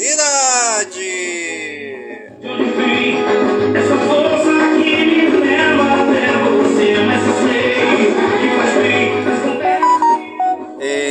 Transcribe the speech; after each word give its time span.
Cidade! 0.00 1.12
Essa 3.76 3.96
força 4.08 4.52
que 4.78 5.04
me 5.04 5.30
você, 6.46 6.88
mas. 7.04 7.20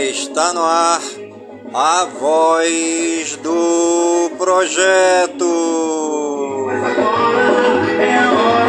Está 0.09 0.53
no 0.53 0.63
ar 0.63 1.01
a 1.71 2.05
voz 2.19 3.35
do 3.43 4.31
projeto. 4.39 5.45
Mas 6.65 6.83
agora 6.83 7.91
é 8.01 8.17
a 8.17 8.31
hora. 8.31 8.69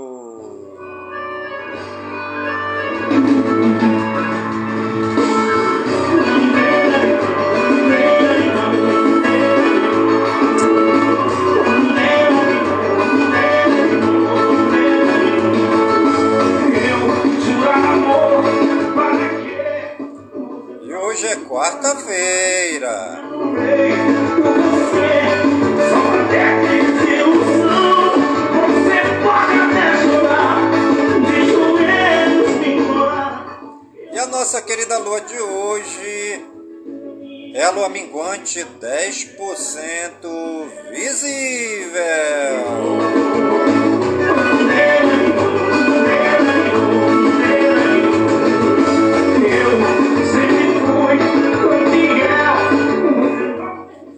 somente 38.45 38.65
10% 38.79 40.69
visível. 40.89 42.01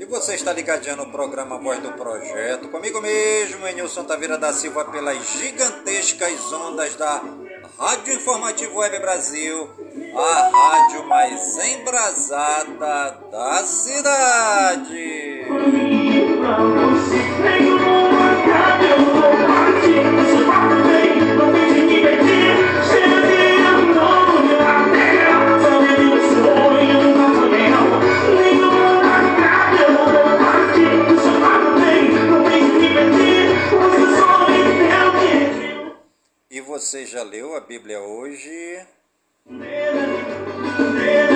Você 0.09 0.35
está 0.35 0.53
ligadinho 0.53 0.95
no 0.95 1.07
programa 1.07 1.57
Voz 1.57 1.79
do 1.79 1.91
Projeto, 1.91 2.69
comigo 2.69 3.01
mesmo, 3.01 3.67
Enilson 3.67 4.05
Taveira 4.05 4.37
da 4.37 4.53
Silva, 4.53 4.85
pelas 4.85 5.17
gigantescas 5.37 6.53
ondas 6.53 6.95
da 6.95 7.21
Rádio 7.77 8.13
Informativo 8.13 8.77
Web 8.77 8.99
Brasil, 8.99 9.69
a 10.15 10.49
rádio 10.49 11.05
mais 11.07 11.57
embrasada 11.57 13.17
da 13.31 13.63
cidade. 13.63 15.43
E 36.51 36.61
você 36.61 37.05
já 37.05 37.23
leu 37.23 37.55
a 37.55 37.61
Bíblia 37.61 37.99
hoje? 37.99 38.82
Yeah. 40.91 41.32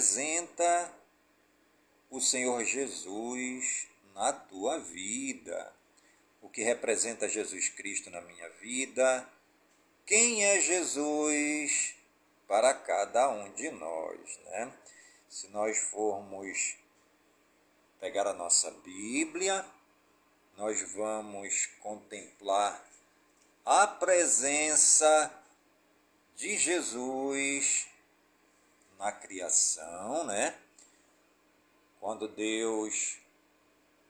representa 0.00 0.90
o 2.08 2.22
Senhor 2.22 2.64
Jesus 2.64 3.86
na 4.14 4.32
tua 4.32 4.80
vida? 4.80 5.74
O 6.40 6.48
que 6.48 6.62
representa 6.62 7.28
Jesus 7.28 7.68
Cristo 7.68 8.08
na 8.08 8.22
minha 8.22 8.48
vida? 8.60 9.28
Quem 10.06 10.42
é 10.42 10.58
Jesus 10.58 11.94
para 12.48 12.72
cada 12.72 13.28
um 13.28 13.52
de 13.52 13.70
nós, 13.72 14.38
né? 14.46 14.72
Se 15.28 15.48
nós 15.48 15.76
formos 15.76 16.78
pegar 18.00 18.26
a 18.26 18.32
nossa 18.32 18.70
Bíblia, 18.70 19.66
nós 20.56 20.80
vamos 20.94 21.66
contemplar 21.82 22.82
a 23.66 23.86
presença 23.86 25.30
de 26.36 26.56
Jesus 26.56 27.89
na 29.00 29.10
criação, 29.10 30.24
né? 30.24 30.54
Quando 31.98 32.28
Deus 32.28 33.16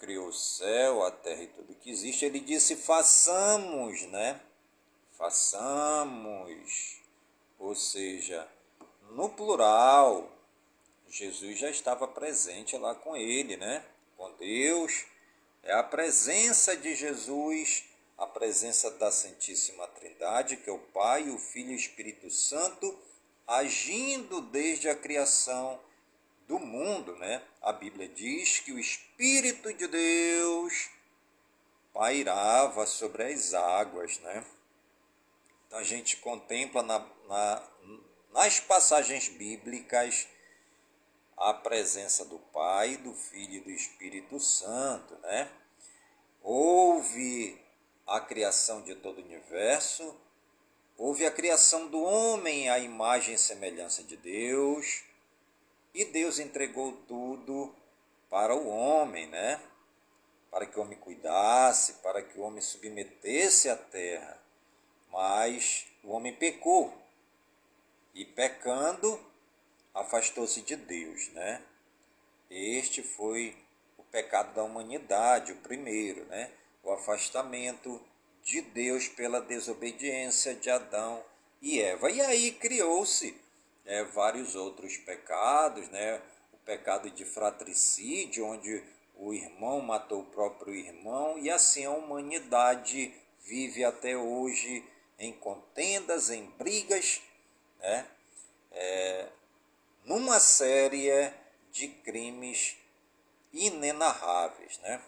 criou 0.00 0.28
o 0.28 0.32
céu, 0.32 1.04
a 1.04 1.12
terra 1.12 1.44
e 1.44 1.46
tudo 1.46 1.76
que 1.76 1.90
existe, 1.90 2.24
ele 2.24 2.40
disse: 2.40 2.74
façamos, 2.74 4.02
né? 4.08 4.40
Façamos. 5.12 7.00
Ou 7.58 7.74
seja, 7.76 8.48
no 9.12 9.28
plural, 9.28 10.28
Jesus 11.08 11.58
já 11.58 11.70
estava 11.70 12.08
presente 12.08 12.76
lá 12.76 12.94
com 12.94 13.16
ele, 13.16 13.56
né? 13.56 13.84
Com 14.16 14.32
Deus. 14.32 15.04
É 15.62 15.72
a 15.72 15.84
presença 15.84 16.76
de 16.76 16.96
Jesus, 16.96 17.84
a 18.18 18.26
presença 18.26 18.90
da 18.92 19.12
Santíssima 19.12 19.86
Trindade, 19.88 20.56
que 20.56 20.68
é 20.68 20.72
o 20.72 20.78
Pai, 20.78 21.28
o 21.28 21.38
Filho 21.38 21.70
e 21.70 21.74
o 21.74 21.76
Espírito 21.76 22.30
Santo, 22.30 22.98
agindo 23.50 24.40
desde 24.40 24.88
a 24.88 24.94
criação 24.94 25.80
do 26.46 26.60
mundo, 26.60 27.16
né? 27.16 27.42
A 27.60 27.72
Bíblia 27.72 28.08
diz 28.08 28.60
que 28.60 28.70
o 28.70 28.78
Espírito 28.78 29.74
de 29.74 29.88
Deus 29.88 30.88
pairava 31.92 32.86
sobre 32.86 33.24
as 33.24 33.52
águas, 33.52 34.20
né? 34.20 34.44
Então 35.66 35.80
a 35.80 35.82
gente 35.82 36.18
contempla 36.18 36.84
na, 36.84 37.04
na, 37.26 37.68
nas 38.32 38.60
passagens 38.60 39.28
bíblicas 39.28 40.28
a 41.36 41.52
presença 41.52 42.24
do 42.24 42.38
Pai, 42.38 42.98
do 42.98 43.12
Filho 43.12 43.54
e 43.54 43.60
do 43.60 43.70
Espírito 43.70 44.38
Santo, 44.38 45.16
né? 45.22 45.50
Houve 46.40 47.60
a 48.06 48.20
criação 48.20 48.80
de 48.82 48.94
todo 48.94 49.18
o 49.18 49.24
universo, 49.24 50.16
houve 51.00 51.24
a 51.24 51.30
criação 51.30 51.88
do 51.88 51.98
homem 52.02 52.68
à 52.68 52.78
imagem 52.78 53.34
e 53.34 53.38
semelhança 53.38 54.04
de 54.04 54.18
Deus, 54.18 55.02
e 55.94 56.04
Deus 56.04 56.38
entregou 56.38 56.92
tudo 57.08 57.74
para 58.28 58.54
o 58.54 58.68
homem, 58.68 59.26
né? 59.26 59.58
Para 60.50 60.66
que 60.66 60.78
o 60.78 60.82
homem 60.82 60.98
cuidasse, 60.98 61.94
para 61.94 62.22
que 62.22 62.38
o 62.38 62.42
homem 62.42 62.60
submetesse 62.60 63.70
a 63.70 63.76
terra. 63.76 64.38
Mas 65.10 65.86
o 66.04 66.10
homem 66.10 66.34
pecou. 66.34 66.92
E 68.14 68.26
pecando, 68.26 69.18
afastou-se 69.94 70.60
de 70.60 70.76
Deus, 70.76 71.28
né? 71.28 71.62
Este 72.50 73.02
foi 73.02 73.56
o 73.96 74.02
pecado 74.02 74.52
da 74.52 74.62
humanidade, 74.62 75.52
o 75.52 75.56
primeiro, 75.56 76.26
né? 76.26 76.52
O 76.82 76.92
afastamento 76.92 78.00
de 78.42 78.60
Deus 78.60 79.08
pela 79.08 79.40
desobediência 79.40 80.54
de 80.54 80.70
Adão 80.70 81.22
e 81.60 81.80
Eva. 81.80 82.10
E 82.10 82.20
aí 82.20 82.52
criou-se 82.52 83.36
né, 83.84 84.04
vários 84.04 84.54
outros 84.54 84.96
pecados, 84.98 85.88
né? 85.88 86.20
o 86.52 86.56
pecado 86.58 87.10
de 87.10 87.24
fratricídio, 87.24 88.46
onde 88.46 88.82
o 89.16 89.34
irmão 89.34 89.80
matou 89.80 90.20
o 90.20 90.26
próprio 90.26 90.74
irmão, 90.74 91.38
e 91.38 91.50
assim 91.50 91.84
a 91.84 91.90
humanidade 91.90 93.14
vive 93.44 93.84
até 93.84 94.16
hoje 94.16 94.84
em 95.18 95.32
contendas, 95.32 96.30
em 96.30 96.46
brigas, 96.46 97.20
né? 97.78 98.06
É, 98.72 99.28
numa 100.04 100.40
série 100.40 101.10
de 101.70 101.88
crimes 101.88 102.76
inenarráveis. 103.52 104.78
Né? 104.78 105.00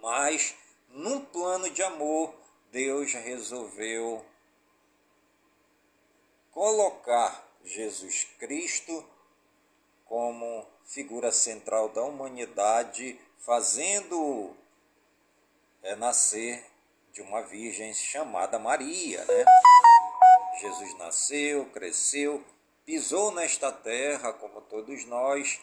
Mas, 0.00 0.54
num 0.96 1.20
plano 1.20 1.68
de 1.68 1.82
amor, 1.82 2.34
Deus 2.72 3.12
resolveu 3.12 4.24
colocar 6.50 7.46
Jesus 7.62 8.24
Cristo 8.38 9.04
como 10.06 10.66
figura 10.86 11.30
central 11.30 11.90
da 11.90 12.02
humanidade, 12.02 13.20
fazendo 13.38 14.56
é, 15.82 15.94
nascer 15.96 16.64
de 17.12 17.20
uma 17.20 17.42
virgem 17.42 17.92
chamada 17.92 18.58
Maria, 18.58 19.22
né? 19.26 19.44
Jesus 20.60 20.96
nasceu, 20.96 21.66
cresceu, 21.66 22.42
pisou 22.86 23.32
nesta 23.32 23.70
terra, 23.70 24.32
como 24.32 24.62
todos 24.62 25.04
nós, 25.04 25.60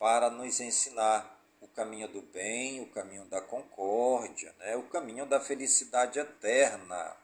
para 0.00 0.28
nos 0.30 0.58
ensinar 0.58 1.33
caminho 1.74 2.08
do 2.08 2.22
bem, 2.22 2.80
o 2.82 2.86
caminho 2.86 3.24
da 3.26 3.40
concórdia, 3.40 4.54
né? 4.58 4.76
o 4.76 4.84
caminho 4.84 5.26
da 5.26 5.40
felicidade 5.40 6.18
eterna. 6.18 7.16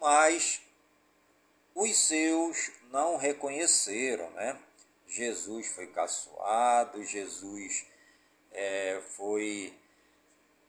Mas 0.00 0.60
os 1.74 1.96
seus 1.96 2.70
não 2.90 3.16
reconheceram, 3.16 4.30
né? 4.30 4.58
Jesus 5.06 5.68
foi 5.68 5.86
caçoado, 5.86 7.02
Jesus 7.02 7.86
é, 8.52 9.00
foi 9.16 9.74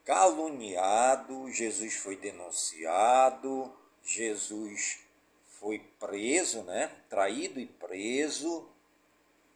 caluniado, 0.05 1.51
Jesus 1.51 1.95
foi 1.95 2.15
denunciado, 2.15 3.71
Jesus 4.03 4.99
foi 5.59 5.79
preso, 5.99 6.63
né? 6.63 6.91
Traído 7.09 7.59
e 7.59 7.65
preso. 7.65 8.67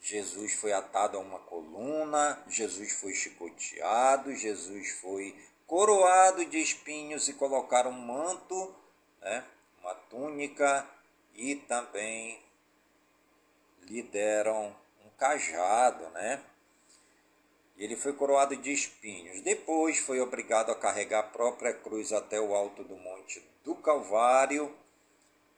Jesus 0.04 0.52
foi 0.56 0.74
atado 0.74 1.16
a 1.16 1.22
uma 1.22 1.40
coluna, 1.40 2.44
Jesus 2.46 2.92
foi 2.92 3.14
chicoteado, 3.14 4.36
Jesus 4.36 4.92
foi 5.00 5.34
coroado 5.66 6.44
de 6.44 6.58
espinhos 6.58 7.30
e 7.30 7.34
colocaram 7.34 7.92
um 7.92 8.02
manto, 8.02 8.76
né? 9.22 9.46
uma 9.80 9.96
túnica 9.96 10.86
e 11.34 11.56
também 11.56 12.38
lhe 13.84 14.04
deram 14.04 14.76
um 15.06 15.10
cajado, 15.18 16.10
né? 16.10 16.44
Ele 17.78 17.96
foi 17.96 18.12
coroado 18.12 18.58
de 18.58 18.74
espinhos. 18.74 19.42
Depois 19.42 20.00
foi 20.00 20.20
obrigado 20.20 20.69
a 20.69 20.76
carregar 20.76 21.19
a 21.19 21.24
própria 21.24 21.74
cruz 21.74 22.12
até 22.12 22.42
o 22.42 22.54
alto 22.54 22.83
do 22.83 22.98
monte 22.98 23.42
do 23.64 23.74
Calvário 23.76 24.76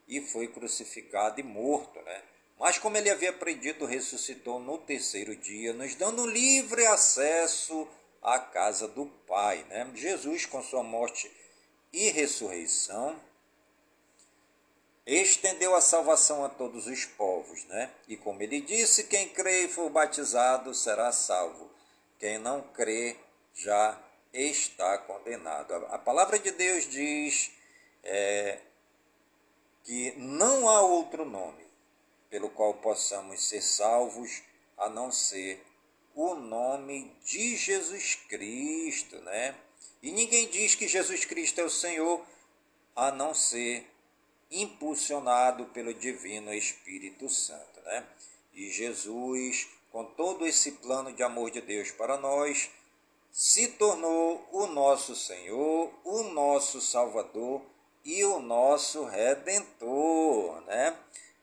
e 0.08 0.22
foi 0.22 0.48
crucificado 0.48 1.40
e 1.40 1.44
morto, 1.44 2.00
né? 2.04 2.22
Mas 2.58 2.78
como 2.78 2.96
ele 2.98 3.10
havia 3.10 3.34
predito, 3.34 3.86
ressuscitou 3.86 4.60
no 4.60 4.78
terceiro 4.78 5.36
dia, 5.36 5.74
nos 5.74 5.96
dando 5.96 6.26
livre 6.26 6.86
acesso 6.86 7.88
à 8.22 8.40
casa 8.40 8.88
do 8.88 9.06
Pai, 9.28 9.64
né? 9.70 9.90
Jesus 9.94 10.46
com 10.46 10.64
sua 10.64 10.82
morte 10.82 11.30
e 11.92 12.10
ressurreição 12.12 13.20
estendeu 15.06 15.76
a 15.76 15.82
salvação 15.82 16.44
a 16.44 16.50
todos 16.50 16.88
os 16.88 17.06
povos, 17.06 17.64
né? 17.66 17.92
E 18.08 18.18
como 18.18 18.42
ele 18.42 18.60
disse, 18.62 19.04
quem 19.04 19.30
crê 19.30 19.66
e 19.66 19.68
for 19.68 19.90
batizado 19.90 20.74
será 20.74 21.12
salvo. 21.12 21.70
Quem 22.18 22.40
não 22.40 22.62
crê 22.62 23.18
já 23.54 24.02
está 24.34 24.98
condenado. 24.98 25.74
A 25.90 25.98
palavra 25.98 26.40
de 26.40 26.52
Deus 26.52 26.90
diz 26.90 27.52
é, 28.04 28.60
que 29.84 30.14
não 30.18 30.68
há 30.68 30.82
outro 30.82 31.24
nome 31.24 31.65
pelo 32.30 32.50
qual 32.50 32.74
possamos 32.76 33.44
ser 33.44 33.62
salvos 33.62 34.42
a 34.78 34.90
não 34.90 35.12
ser 35.12 35.66
o 36.14 36.36
nome 36.36 37.12
de 37.24 37.58
Jesus 37.58 38.16
Cristo, 38.30 39.18
né? 39.22 39.56
E 40.02 40.12
ninguém 40.12 40.48
diz 40.48 40.76
que 40.76 40.88
Jesus 40.88 41.26
Cristo 41.26 41.60
é 41.60 41.64
o 41.64 41.70
Senhor 41.70 42.24
a 42.96 43.12
não 43.12 43.34
ser 43.34 43.86
impulsionado 44.52 45.66
pelo 45.66 45.94
Divino 45.94 46.54
Espírito 46.54 47.28
Santo. 47.28 47.82
Né? 47.82 48.06
E 48.54 48.70
Jesus, 48.70 49.68
com 49.92 50.06
todo 50.06 50.46
esse 50.46 50.74
plano 50.74 51.12
de 51.12 51.24
amor 51.24 51.52
de 51.52 51.62
Deus 51.62 51.92
para 51.92 52.18
nós, 52.18 52.70
se 53.32 53.68
tornou 53.70 54.48
o 54.52 54.68
nosso 54.68 55.16
Senhor, 55.16 55.92
o 56.04 56.24
nosso 56.24 56.80
Salvador 56.80 57.62
e 58.04 58.24
o 58.24 58.40
nosso 58.40 59.04
Redentor. 59.04 60.62
Né? 60.62 60.96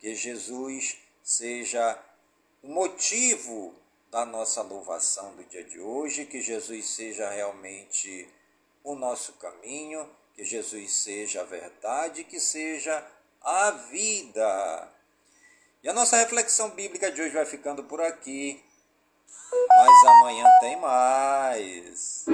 Que 0.02 0.14
Jesus 0.14 0.98
seja 1.22 1.98
o 2.62 2.68
motivo 2.68 3.74
da 4.10 4.26
nossa 4.26 4.60
louvação 4.60 5.34
do 5.36 5.44
dia 5.44 5.64
de 5.64 5.80
hoje, 5.80 6.26
que 6.26 6.42
Jesus 6.42 6.90
seja 6.90 7.30
realmente 7.30 8.28
o 8.84 8.94
nosso 8.94 9.32
caminho 9.34 10.06
que 10.34 10.44
Jesus 10.44 10.92
seja 10.92 11.42
a 11.42 11.44
verdade, 11.44 12.24
que 12.24 12.40
seja 12.40 13.06
a 13.40 13.70
vida. 13.70 14.88
E 15.82 15.88
a 15.88 15.92
nossa 15.92 16.16
reflexão 16.16 16.70
bíblica 16.70 17.10
de 17.10 17.22
hoje 17.22 17.34
vai 17.34 17.44
ficando 17.44 17.84
por 17.84 18.00
aqui. 18.00 18.62
Mas 19.68 20.10
amanhã 20.10 20.46
tem 20.60 20.76
mais. 20.76 22.24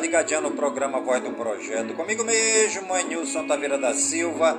Ligadinha 0.00 0.40
no 0.40 0.50
programa 0.50 1.00
Voz 1.00 1.22
do 1.22 1.30
Projeto. 1.30 1.94
Comigo 1.94 2.24
mesmo, 2.24 2.94
é 2.94 3.04
Nilson 3.04 3.46
Taveira 3.46 3.78
da 3.78 3.94
Silva, 3.94 4.58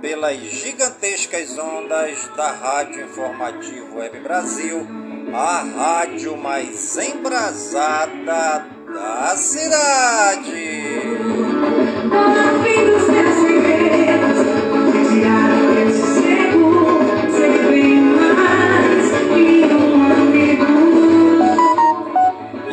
pelas 0.00 0.36
gigantescas 0.36 1.56
ondas 1.58 2.28
da 2.36 2.50
Rádio 2.50 3.04
Informativo 3.04 3.98
Web 3.98 4.18
Brasil, 4.20 4.86
a 5.32 5.62
rádio 5.62 6.36
mais 6.36 6.96
embrasada 6.98 8.66
da 8.92 9.36
cidade. 9.36 10.52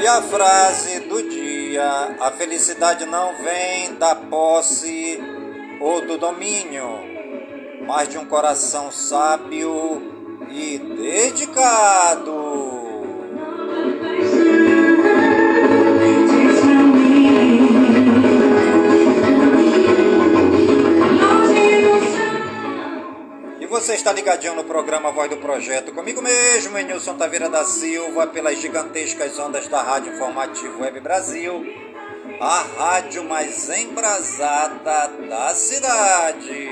E 0.01 0.07
a 0.07 0.21
frase 0.23 0.98
a 1.79 2.31
felicidade 2.31 3.05
não 3.05 3.35
vem 3.43 3.95
da 3.95 4.15
posse 4.15 5.19
ou 5.79 6.01
do 6.05 6.17
domínio, 6.17 6.87
mas 7.87 8.09
de 8.09 8.17
um 8.17 8.25
coração 8.25 8.91
sábio 8.91 10.01
e 10.51 10.77
dedicado. 10.77 12.38
Você 23.79 23.93
está 23.93 24.11
ligadinho 24.11 24.55
no 24.55 24.65
programa 24.65 25.09
Voz 25.09 25.29
do 25.29 25.37
Projeto, 25.37 25.93
comigo 25.93 26.21
mesmo, 26.21 26.77
Nilson 26.77 27.15
Taveira 27.15 27.49
da 27.49 27.63
Silva, 27.63 28.27
pelas 28.27 28.59
gigantescas 28.59 29.39
ondas 29.39 29.69
da 29.69 29.81
Rádio 29.81 30.13
Informativo 30.13 30.81
Web 30.81 30.99
Brasil, 30.99 31.65
a 32.41 32.65
rádio 32.77 33.23
mais 33.23 33.69
embrasada 33.69 35.07
da 35.29 35.55
cidade. 35.55 36.69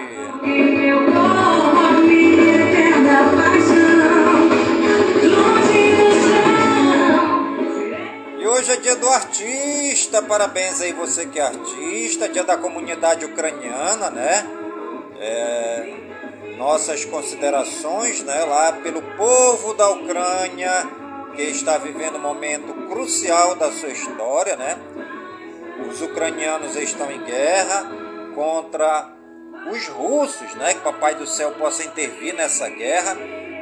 E 8.38 8.48
hoje 8.48 8.72
é 8.74 8.76
dia 8.76 8.98
do 8.98 9.08
artista, 9.08 10.22
parabéns 10.22 10.82
aí 10.82 10.92
você 10.92 11.26
que 11.26 11.40
é 11.40 11.44
artista, 11.44 12.28
dia 12.28 12.44
da 12.44 12.58
comunidade 12.58 13.24
ucraniana, 13.24 14.10
né? 14.10 14.46
É, 15.22 16.07
nossas 16.58 17.06
considerações 17.06 18.24
né, 18.24 18.44
lá 18.44 18.74
pelo 18.74 19.02
povo 19.16 19.74
da 19.76 19.90
Ucrânia, 19.92 20.72
que 21.36 21.44
está 21.44 21.78
vivendo 21.78 22.16
um 22.16 22.22
momento 22.22 22.74
crucial 22.90 23.56
da 23.56 23.72
sua 23.72 23.90
história. 23.90 24.56
Né? 24.56 24.78
Os 25.88 26.02
ucranianos 26.02 26.76
estão 26.76 27.10
em 27.12 27.24
guerra 27.24 27.86
contra 28.34 29.14
os 29.72 29.88
russos, 29.88 30.54
né? 30.56 30.74
que 30.74 30.80
Papai 30.82 31.16
do 31.16 31.28
Céu 31.28 31.52
possa 31.52 31.84
intervir 31.84 32.34
nessa 32.34 32.68
guerra, 32.70 33.16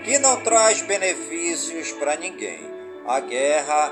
que 0.03 0.17
não 0.17 0.41
traz 0.41 0.81
benefícios 0.81 1.91
para 1.91 2.15
ninguém. 2.15 2.73
A 3.05 3.19
guerra 3.19 3.91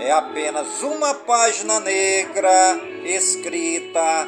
é 0.00 0.10
apenas 0.10 0.82
uma 0.82 1.12
página 1.12 1.80
negra 1.80 2.78
escrita 3.04 4.26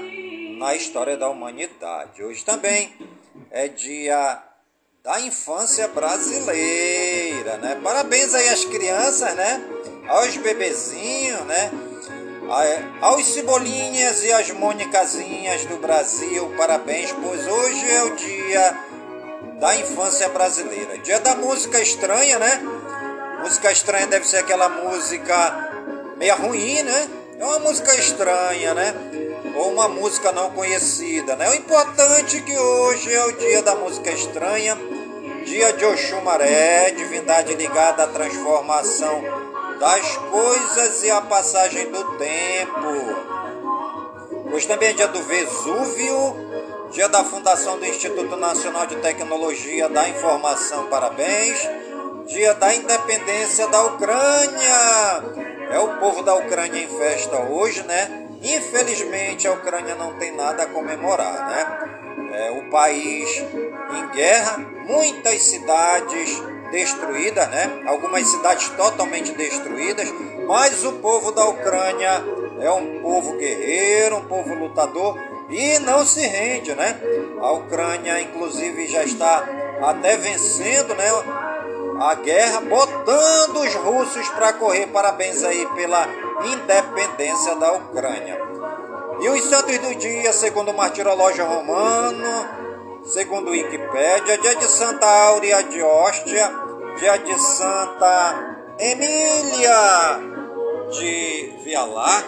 na 0.59 0.75
história 0.75 1.17
da 1.17 1.29
humanidade. 1.29 2.23
Hoje 2.23 2.45
também 2.45 2.93
é 3.51 3.69
dia 3.69 4.43
da 5.03 5.21
infância 5.21 5.89
brasileira, 5.89 7.57
né? 7.57 7.81
Parabéns 7.83 8.35
aí 8.35 8.49
às 8.49 8.65
crianças, 8.65 9.35
né? 9.35 9.63
Aos 10.09 10.37
bebezinhos, 10.37 11.41
né? 11.47 11.71
Aos 13.01 13.27
cebolinhas 13.27 14.25
e 14.25 14.33
às 14.33 14.51
mônicazinhas 14.51 15.65
do 15.67 15.77
Brasil, 15.79 16.53
parabéns, 16.57 17.13
pois 17.13 17.47
hoje 17.47 17.91
é 17.91 18.03
o 18.05 18.17
dia 18.17 18.77
da 19.59 19.77
infância 19.77 20.29
brasileira. 20.29 20.99
Dia 20.99 21.21
da 21.21 21.35
música 21.37 21.81
estranha, 21.81 22.39
né? 22.39 22.61
Música 23.43 23.73
estranha 23.73 24.07
deve 24.07 24.27
ser 24.27 24.39
aquela 24.39 24.69
música 24.69 25.71
meio 26.17 26.37
ruim, 26.37 26.83
né? 26.83 27.09
É 27.39 27.45
uma 27.45 27.59
música 27.61 27.95
estranha, 27.95 28.75
né? 28.75 28.95
Ou 29.61 29.73
uma 29.73 29.89
música 29.89 30.33
não 30.33 30.51
conhecida. 30.51 31.37
Né? 31.37 31.51
O 31.51 31.55
importante 31.55 32.39
é 32.39 32.41
que 32.41 32.57
hoje 32.57 33.13
é 33.13 33.25
o 33.27 33.33
dia 33.33 33.63
da 33.63 33.75
música 33.75 34.11
estranha, 34.11 34.77
dia 35.45 35.73
de 35.75 35.85
Oxumaré, 35.85 36.93
divindade 36.93 37.55
ligada 37.55 38.05
à 38.05 38.07
transformação 38.07 39.23
das 39.79 40.17
coisas 40.17 41.05
e 41.05 41.11
à 41.11 41.21
passagem 41.21 41.91
do 41.91 42.17
tempo. 42.17 43.31
Hoje 44.53 44.67
também 44.67 44.89
é 44.89 44.93
dia 44.95 45.09
do 45.09 45.23
Vesúvio, 45.23 46.37
dia 46.91 47.09
da 47.09 47.23
fundação 47.23 47.79
do 47.79 47.85
Instituto 47.85 48.37
Nacional 48.37 48.87
de 48.87 48.97
Tecnologia 48.97 49.89
da 49.89 50.09
Informação, 50.09 50.87
parabéns. 50.87 51.69
Dia 52.27 52.55
da 52.55 52.75
independência 52.75 53.67
da 53.69 53.83
Ucrânia. 53.87 55.25
É 55.71 55.79
o 55.79 55.99
povo 55.99 56.23
da 56.23 56.35
Ucrânia 56.35 56.83
em 56.83 56.89
festa 56.89 57.41
hoje, 57.41 57.83
né? 57.83 58.20
Infelizmente, 58.43 59.47
a 59.47 59.53
Ucrânia 59.53 59.95
não 59.95 60.15
tem 60.15 60.35
nada 60.35 60.63
a 60.63 60.67
comemorar, 60.67 61.47
né? 61.49 62.01
É, 62.33 62.51
o 62.53 62.71
país 62.71 63.29
em 63.39 64.09
guerra, 64.15 64.59
muitas 64.87 65.43
cidades 65.43 66.43
destruídas, 66.71 67.49
né? 67.49 67.83
Algumas 67.87 68.27
cidades 68.27 68.69
totalmente 68.71 69.33
destruídas, 69.33 70.09
mas 70.47 70.85
o 70.85 70.93
povo 70.95 71.33
da 71.33 71.45
Ucrânia 71.45 72.25
é 72.61 72.71
um 72.71 73.01
povo 73.03 73.37
guerreiro, 73.37 74.19
um 74.19 74.25
povo 74.25 74.55
lutador 74.55 75.19
e 75.51 75.79
não 75.81 76.05
se 76.07 76.21
rende, 76.21 76.75
né? 76.75 76.99
A 77.41 77.53
Ucrânia, 77.53 78.21
inclusive, 78.21 78.87
já 78.87 79.03
está 79.03 79.45
até 79.83 80.17
vencendo, 80.17 80.95
né? 80.95 81.09
A 82.01 82.15
guerra, 82.15 82.61
botando 82.63 83.57
os 83.57 83.75
russos 83.75 84.29
para 84.31 84.53
correr. 84.55 84.87
Parabéns 84.87 85.43
aí 85.43 85.67
pela 85.75 86.07
independência 86.45 87.55
da 87.57 87.73
Ucrânia. 87.73 88.41
E 89.21 89.29
os 89.29 89.45
santos 89.45 89.79
do 89.79 89.95
dia, 89.97 90.33
segundo 90.33 90.71
o 90.71 90.77
martirológio 90.77 91.45
romano, 91.45 92.49
segundo 93.05 93.51
Wikipédia, 93.51 94.39
dia 94.39 94.55
de 94.57 94.67
Santa 94.67 95.07
Áurea 95.07 95.63
de 95.63 95.83
Hóstia, 95.83 96.51
dia 96.99 97.17
de 97.19 97.39
Santa 97.39 98.57
Emília 98.79 100.21
de 100.91 101.53
Vialá, 101.63 102.23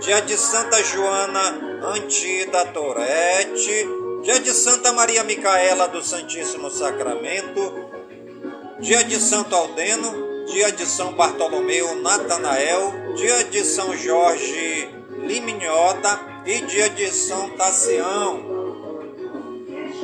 dia 0.00 0.20
de 0.20 0.36
Santa 0.36 0.82
Joana 0.84 1.78
Antida 1.94 2.66
Torete, 2.66 3.88
dia 4.22 4.38
de 4.40 4.50
Santa 4.50 4.92
Maria 4.92 5.24
Micaela 5.24 5.88
do 5.88 6.02
Santíssimo 6.02 6.70
Sacramento, 6.70 7.88
dia 8.80 9.02
de 9.04 9.16
Santo 9.16 9.56
Aldeno, 9.56 10.25
dia 10.46 10.70
de 10.70 10.86
São 10.86 11.12
Bartolomeu 11.12 11.96
Natanael, 11.96 13.14
dia 13.14 13.44
de 13.44 13.64
São 13.64 13.96
Jorge 13.96 14.88
Liminhota 15.10 16.20
e 16.46 16.60
dia 16.60 16.88
de 16.88 17.10
São 17.10 17.50
Tassião. 17.50 18.54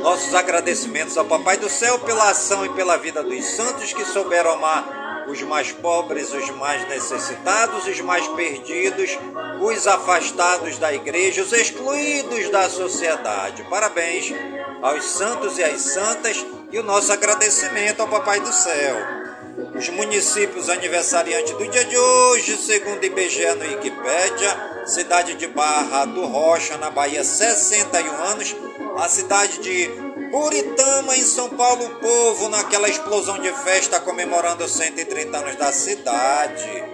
Nossos 0.01 0.35
agradecimentos 0.35 1.17
ao 1.17 1.25
Papai 1.25 1.57
do 1.57 1.69
Céu 1.69 1.99
pela 2.01 2.31
ação 2.31 2.67
e 2.67 2.71
pela 2.71 2.97
vida 2.97 3.23
dos 3.23 3.45
santos 3.45 3.93
que 3.93 4.05
souberam 4.05 4.53
amar 4.53 5.27
os 5.29 5.41
mais 5.43 5.71
pobres, 5.71 6.33
os 6.33 6.51
mais 6.51 6.89
necessitados, 6.89 7.87
os 7.87 8.01
mais 8.01 8.27
perdidos, 8.29 9.17
os 9.61 9.87
afastados 9.87 10.77
da 10.79 10.93
igreja, 10.93 11.43
os 11.43 11.53
excluídos 11.53 12.49
da 12.51 12.69
sociedade. 12.69 13.63
Parabéns 13.71 14.35
aos 14.83 15.05
santos 15.05 15.57
e 15.59 15.63
às 15.63 15.81
santas 15.83 16.45
e 16.73 16.79
o 16.81 16.83
nosso 16.83 17.13
agradecimento 17.13 18.01
ao 18.01 18.09
Papai 18.09 18.41
do 18.41 18.53
Céu. 18.53 19.22
Os 19.55 19.89
municípios 19.91 20.71
aniversariantes 20.71 21.53
do 21.53 21.69
dia 21.69 21.85
de 21.85 21.97
hoje, 21.97 22.57
segundo 22.57 23.05
IBGE 23.05 23.55
no 23.55 23.65
Wikipédia, 23.67 24.85
cidade 24.87 25.35
de 25.35 25.47
Barra 25.49 26.07
do 26.07 26.25
Rocha, 26.25 26.79
na 26.79 26.91
Bahia, 26.91 27.23
61 27.23 28.15
anos. 28.15 28.57
A 28.97 29.09
cidade 29.11 29.59
de 29.59 29.89
Buritama, 30.31 31.15
em 31.15 31.23
São 31.23 31.51
Paulo, 31.51 31.85
o 31.85 31.95
povo 31.97 32.49
naquela 32.49 32.89
explosão 32.89 33.39
de 33.41 33.53
festa 33.53 34.01
comemorando 34.01 34.67
130 34.67 35.37
anos 35.37 35.57
da 35.57 35.71
cidade. 35.71 36.85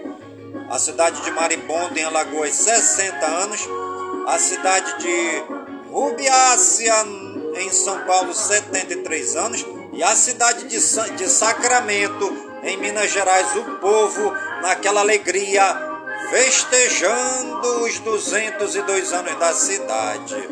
A 0.68 0.80
cidade 0.80 1.22
de 1.22 1.30
Maribondo, 1.30 1.96
em 1.96 2.02
Alagoas, 2.02 2.54
60 2.54 3.24
anos. 3.24 3.68
A 4.26 4.36
cidade 4.36 4.98
de 4.98 5.92
Rubiácea, 5.92 7.06
em 7.54 7.70
São 7.70 8.04
Paulo, 8.04 8.34
73 8.34 9.36
anos. 9.36 9.64
E 9.92 10.02
a 10.02 10.14
cidade 10.16 10.64
de, 10.64 10.78
de 11.16 11.28
Sacramento, 11.28 12.47
em 12.62 12.76
Minas 12.76 13.10
Gerais, 13.10 13.56
o 13.56 13.64
povo 13.76 14.32
naquela 14.62 15.00
alegria, 15.00 15.62
festejando 16.30 17.84
os 17.84 17.98
202 18.00 19.12
anos 19.12 19.34
da 19.36 19.52
cidade. 19.52 20.48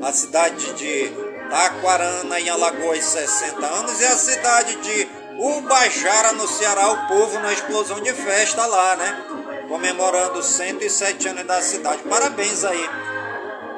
A 0.00 0.12
cidade 0.12 0.72
de 0.74 1.12
Taquarana, 1.50 2.40
em 2.40 2.48
Alagoas, 2.48 3.04
60 3.04 3.66
anos, 3.66 4.00
e 4.00 4.04
a 4.04 4.16
cidade 4.16 4.76
de 4.76 5.08
Ubajara, 5.38 6.32
no 6.32 6.46
Ceará, 6.46 6.88
o 6.90 7.08
povo 7.08 7.38
na 7.40 7.52
explosão 7.52 8.00
de 8.00 8.12
festa 8.12 8.64
lá, 8.66 8.96
né? 8.96 9.24
comemorando 9.68 10.42
107 10.42 11.28
anos 11.28 11.44
da 11.44 11.60
cidade. 11.60 12.02
Parabéns 12.04 12.64
aí 12.64 12.88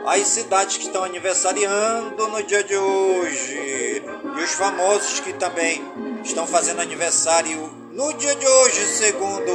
às 0.07 0.27
cidades 0.29 0.79
que 0.79 0.87
estão 0.87 1.05
aniversariando 1.05 2.29
no 2.29 2.43
dia 2.43 2.63
de 2.65 2.77
hoje 2.77 4.03
e 4.37 4.43
os 4.43 4.53
famosos 4.53 5.21
que 5.21 5.33
também 5.35 5.85
estão 6.25 6.47
fazendo 6.47 6.81
aniversário 6.81 7.67
no 7.93 8.13
dia 8.15 8.35
de 8.35 8.47
hoje, 8.47 8.87
segundo 8.87 9.53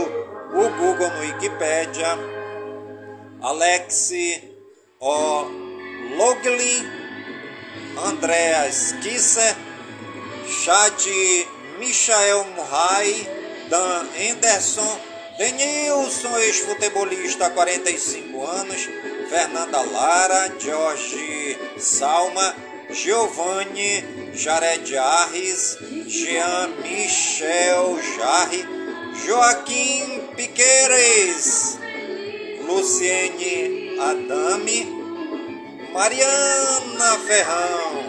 o 0.54 0.70
Google 0.70 1.10
no 1.12 1.20
Wikipedia. 1.22 2.18
Alex 3.42 4.12
O. 5.00 5.46
Loglin, 6.18 6.86
Andreas 8.06 8.94
Kisser, 9.02 9.56
Chad 10.48 10.94
Michael 11.80 12.46
Murray, 12.56 13.28
Dan 13.70 14.08
Anderson, 14.32 15.00
Denilson, 15.38 16.38
ex-futebolista, 16.38 17.50
45 17.50 18.46
anos, 18.46 18.90
Fernanda 19.30 19.82
Lara, 19.82 20.54
Jorge 20.60 21.58
Salma, 21.78 22.56
Giovanni 22.96 24.32
Jared 24.34 24.96
Arres, 24.96 25.78
Jean 26.08 26.82
Michel 26.82 28.00
Jarre, 28.16 28.66
Joaquim 29.26 30.34
Piqueires, 30.38 31.78
Luciene 32.66 34.00
Adame, 34.00 34.86
Mariana 35.92 37.20
Ferrão, 37.28 38.06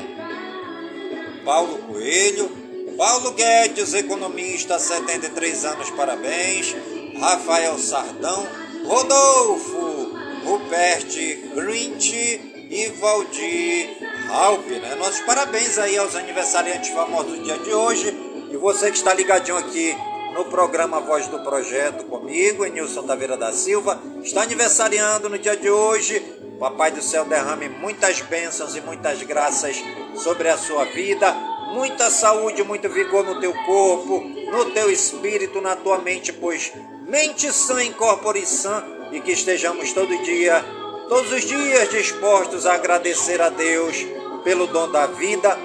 Paulo 1.45 1.78
Coelho, 1.78 2.49
Paulo 2.97 3.33
Guedes, 3.33 3.93
economista, 3.93 4.78
73 4.78 5.64
anos, 5.64 5.90
parabéns, 5.90 6.76
Rafael 7.19 7.76
Sardão, 7.78 8.47
Rodolfo, 8.85 10.16
Rupert 10.45 11.12
Grint 11.57 12.12
e 12.14 12.88
Valdir 13.00 14.15
Halp, 14.28 14.66
né? 14.66 14.95
Nossos 14.97 15.21
parabéns 15.21 15.78
aí 15.78 15.97
aos 15.97 16.16
aniversariantes 16.16 16.90
famosos 16.90 17.38
do 17.38 17.45
dia 17.45 17.59
de 17.59 17.73
hoje 17.73 18.14
e 18.50 18.56
você 18.56 18.90
que 18.90 18.97
está 18.97 19.14
ligadinho 19.14 19.56
aqui 19.56 19.97
no 20.35 20.45
programa 20.47 21.00
Voz 21.00 21.28
do 21.28 21.38
Projeto 21.40 22.04
comigo, 22.04 22.64
Enilson 22.64 23.04
Taveira 23.04 23.37
da 23.37 23.52
Silva, 23.52 24.00
está 24.23 24.42
aniversariando 24.42 25.28
no 25.28 25.38
dia 25.38 25.56
de 25.56 25.71
hoje. 25.71 26.21
Papai 26.59 26.90
do 26.90 27.02
céu 27.02 27.25
derrame 27.25 27.68
muitas 27.68 28.21
bênçãos 28.23 28.75
e 28.75 28.80
muitas 28.80 29.23
graças 29.23 29.76
sobre 30.16 30.49
a 30.49 30.56
sua 30.56 30.85
vida, 30.87 31.33
muita 31.73 32.11
saúde, 32.11 32.64
muito 32.64 32.88
vigor 32.88 33.25
no 33.25 33.38
teu 33.40 33.52
corpo, 33.64 34.21
no 34.50 34.64
teu 34.73 34.90
espírito, 34.90 35.61
na 35.61 35.76
tua 35.76 35.99
mente, 35.99 36.33
pois 36.33 36.73
mente 37.06 37.52
sã 37.52 37.83
incorpore 37.85 38.45
sã 38.45 38.85
e 39.12 39.21
que 39.21 39.33
estejamos 39.33 39.92
todo 39.92 40.16
dia, 40.23 40.64
todos 41.09 41.30
os 41.30 41.42
dias 41.42 41.90
dispostos 41.90 42.66
a 42.66 42.75
agradecer 42.75 43.40
a 43.40 43.50
Deus 43.50 44.15
pelo 44.47 44.69
dom 44.69 44.88
da 44.93 45.09
vida, 45.09 45.59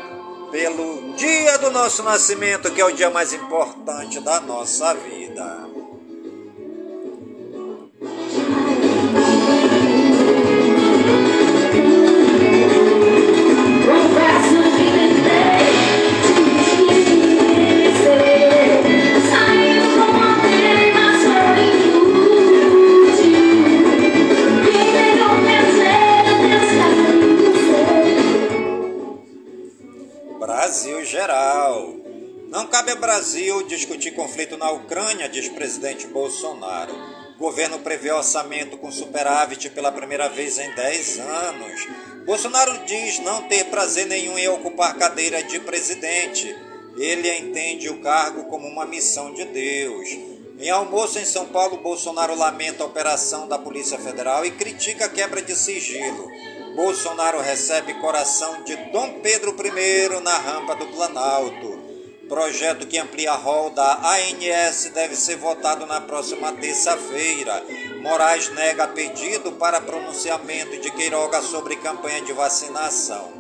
pelo 0.49 1.13
dia 1.13 1.55
do 1.59 1.69
nosso 1.69 2.01
nascimento, 2.01 2.71
que 2.71 2.81
é 2.81 2.85
o 2.85 2.91
dia 2.91 3.11
mais 3.11 3.31
importante 3.31 4.19
da 4.21 4.41
nossa 4.41 4.95
vida. 4.95 5.70
Cabe 32.71 32.91
ao 32.91 32.97
Brasil 32.97 33.67
discutir 33.67 34.11
conflito 34.11 34.55
na 34.55 34.71
Ucrânia, 34.71 35.27
diz 35.27 35.49
presidente 35.49 36.07
Bolsonaro. 36.07 36.93
Governo 37.37 37.79
prevê 37.79 38.11
orçamento 38.13 38.77
com 38.77 38.89
superávit 38.89 39.69
pela 39.71 39.91
primeira 39.91 40.29
vez 40.29 40.57
em 40.57 40.73
10 40.73 41.19
anos. 41.19 41.87
Bolsonaro 42.25 42.85
diz 42.85 43.19
não 43.19 43.43
ter 43.43 43.65
prazer 43.65 44.05
nenhum 44.05 44.37
em 44.37 44.47
ocupar 44.47 44.95
cadeira 44.95 45.43
de 45.43 45.59
presidente. 45.59 46.55
Ele 46.95 47.29
entende 47.39 47.89
o 47.89 47.99
cargo 47.99 48.45
como 48.45 48.65
uma 48.67 48.85
missão 48.85 49.33
de 49.33 49.43
Deus. 49.43 50.07
Em 50.57 50.69
almoço 50.69 51.19
em 51.19 51.25
São 51.25 51.47
Paulo, 51.47 51.77
Bolsonaro 51.77 52.35
lamenta 52.35 52.83
a 52.83 52.87
operação 52.87 53.49
da 53.49 53.59
Polícia 53.59 53.97
Federal 53.97 54.45
e 54.45 54.51
critica 54.51 55.05
a 55.05 55.09
quebra 55.09 55.41
de 55.41 55.57
sigilo. 55.57 56.25
Bolsonaro 56.73 57.41
recebe 57.41 57.95
coração 57.95 58.63
de 58.63 58.77
Dom 58.91 59.19
Pedro 59.21 59.53
I 59.59 60.21
na 60.23 60.37
rampa 60.37 60.75
do 60.75 60.87
Planalto. 60.87 61.70
Projeto 62.31 62.87
que 62.87 62.97
amplia 62.97 63.33
a 63.33 63.35
rol 63.35 63.71
da 63.71 63.99
ANS 64.05 64.89
deve 64.93 65.17
ser 65.17 65.35
votado 65.35 65.85
na 65.85 65.99
próxima 65.99 66.53
terça-feira. 66.53 67.61
Moraes 68.01 68.47
nega 68.51 68.87
pedido 68.87 69.51
para 69.51 69.81
pronunciamento 69.81 70.79
de 70.79 70.89
Queiroga 70.91 71.41
sobre 71.41 71.75
campanha 71.75 72.21
de 72.21 72.31
vacinação. 72.31 73.33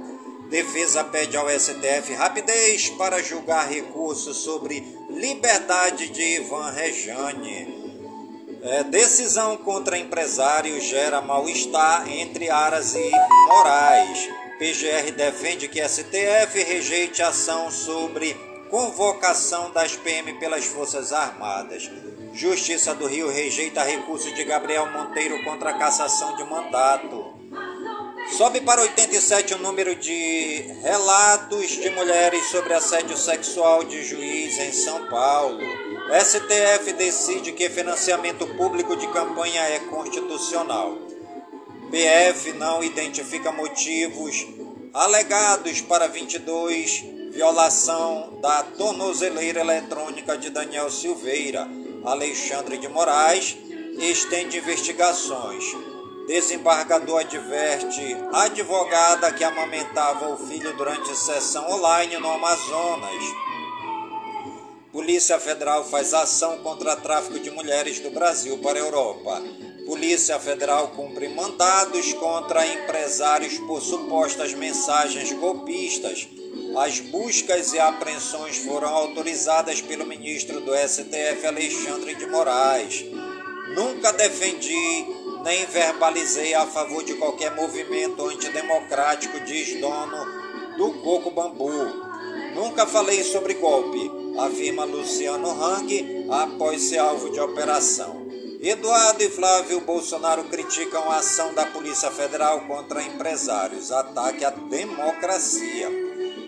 Defesa 0.49 1.05
pede 1.05 1.37
ao 1.37 1.47
STF 1.49 2.13
rapidez 2.15 2.89
para 2.89 3.23
julgar 3.23 3.69
recurso 3.69 4.33
sobre 4.33 4.85
liberdade 5.09 6.09
de 6.09 6.41
Ivan 6.41 6.69
Rejane. 6.71 7.95
É, 8.61 8.83
decisão 8.83 9.55
contra 9.55 9.97
empresário 9.97 10.81
gera 10.81 11.21
mal-estar 11.21 12.11
entre 12.11 12.49
Aras 12.49 12.93
e 12.93 13.11
Moraes. 13.47 14.27
PGR 14.59 15.11
defende 15.15 15.69
que 15.69 15.81
STF 15.81 16.61
rejeite 16.61 17.23
ação 17.23 17.71
sobre 17.71 18.50
convocação 18.71 19.69
das 19.71 19.97
PM 19.97 20.33
pelas 20.39 20.63
Forças 20.63 21.11
Armadas. 21.11 21.91
Justiça 22.33 22.95
do 22.95 23.05
Rio 23.05 23.29
rejeita 23.29 23.83
recurso 23.83 24.33
de 24.33 24.45
Gabriel 24.45 24.89
Monteiro 24.89 25.43
contra 25.43 25.77
cassação 25.77 26.37
de 26.37 26.43
mandato. 26.45 27.35
Sobe 28.37 28.61
para 28.61 28.81
87 28.81 29.55
o 29.55 29.57
número 29.57 29.93
de 29.93 30.63
relatos 30.81 31.67
de 31.67 31.89
mulheres 31.89 32.45
sobre 32.45 32.73
assédio 32.73 33.17
sexual 33.17 33.83
de 33.83 34.05
juiz 34.05 34.57
em 34.57 34.71
São 34.71 35.05
Paulo. 35.07 35.59
STF 36.23 36.93
decide 36.93 37.51
que 37.51 37.69
financiamento 37.69 38.47
público 38.55 38.95
de 38.95 39.07
campanha 39.07 39.63
é 39.63 39.79
constitucional. 39.79 40.97
PF 41.91 42.53
não 42.53 42.81
identifica 42.81 43.51
motivos 43.51 44.47
alegados 44.93 45.81
para 45.81 46.07
22 46.07 47.20
violação 47.31 48.37
da 48.41 48.61
tornozeleira 48.63 49.61
eletrônica 49.61 50.37
de 50.37 50.49
Daniel 50.49 50.89
Silveira. 50.91 51.67
Alexandre 52.03 52.77
de 52.77 52.87
Moraes 52.89 53.57
estende 53.97 54.57
investigações. 54.57 55.63
Desembargador 56.27 57.21
adverte 57.21 58.17
advogada 58.33 59.31
que 59.31 59.43
amamentava 59.43 60.29
o 60.29 60.37
filho 60.37 60.75
durante 60.75 61.15
sessão 61.15 61.71
online 61.71 62.17
no 62.17 62.29
Amazonas. 62.29 63.23
Polícia 64.91 65.39
Federal 65.39 65.85
faz 65.85 66.13
ação 66.13 66.57
contra 66.59 66.97
tráfico 66.97 67.39
de 67.39 67.49
mulheres 67.49 67.99
do 67.99 68.11
Brasil 68.11 68.57
para 68.57 68.77
a 68.77 68.81
Europa. 68.81 69.41
Polícia 69.85 70.37
Federal 70.37 70.89
cumpre 70.89 71.29
mandados 71.29 72.11
contra 72.13 72.67
empresários 72.67 73.57
por 73.59 73.81
supostas 73.81 74.53
mensagens 74.53 75.31
golpistas 75.31 76.27
as 76.77 76.99
buscas 76.99 77.73
e 77.73 77.79
apreensões 77.79 78.57
foram 78.57 78.87
autorizadas 78.87 79.81
pelo 79.81 80.05
ministro 80.05 80.61
do 80.61 80.71
STF 80.75 81.45
Alexandre 81.45 82.15
de 82.15 82.25
Moraes. 82.25 83.05
Nunca 83.75 84.11
defendi 84.13 85.05
nem 85.43 85.65
verbalizei 85.65 86.53
a 86.53 86.65
favor 86.65 87.03
de 87.03 87.15
qualquer 87.15 87.55
movimento 87.55 88.25
antidemocrático, 88.27 89.39
diz 89.41 89.79
dono 89.79 90.77
do 90.77 90.91
Coco 91.01 91.31
Bambu. 91.31 91.71
Nunca 92.53 92.85
falei 92.85 93.23
sobre 93.23 93.55
golpe, 93.55 94.11
afirma 94.37 94.83
Luciano 94.83 95.49
Hang 95.49 96.27
após 96.29 96.81
ser 96.83 96.99
alvo 96.99 97.29
de 97.31 97.39
operação. 97.39 98.21
Eduardo 98.61 99.23
e 99.23 99.29
Flávio 99.29 99.81
Bolsonaro 99.81 100.43
criticam 100.43 101.09
a 101.09 101.17
ação 101.17 101.53
da 101.55 101.65
Polícia 101.65 102.11
Federal 102.11 102.61
contra 102.67 103.01
empresários, 103.01 103.91
ataque 103.91 104.45
à 104.45 104.51
democracia. 104.51 106.00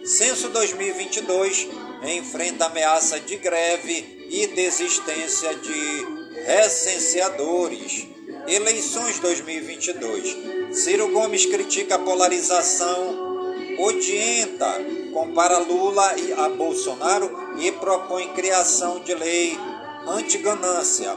Censo 0.03 0.49
2022 0.49 1.69
enfrenta 2.03 2.65
ameaça 2.65 3.21
de 3.21 3.37
greve 3.37 4.27
e 4.29 4.47
desistência 4.47 5.55
de 5.55 6.07
recenseadores. 6.45 8.05
Eleições 8.45 9.19
2022. 9.19 10.75
Ciro 10.75 11.07
Gomes 11.07 11.45
critica 11.45 11.95
a 11.95 11.99
polarização 11.99 13.55
odienta, 13.79 14.75
compara 15.13 15.59
Lula 15.59 16.13
a 16.37 16.49
Bolsonaro 16.49 17.55
e 17.59 17.71
propõe 17.71 18.27
criação 18.33 18.99
de 18.99 19.15
lei 19.15 19.57
anti-ganância. 20.05 21.15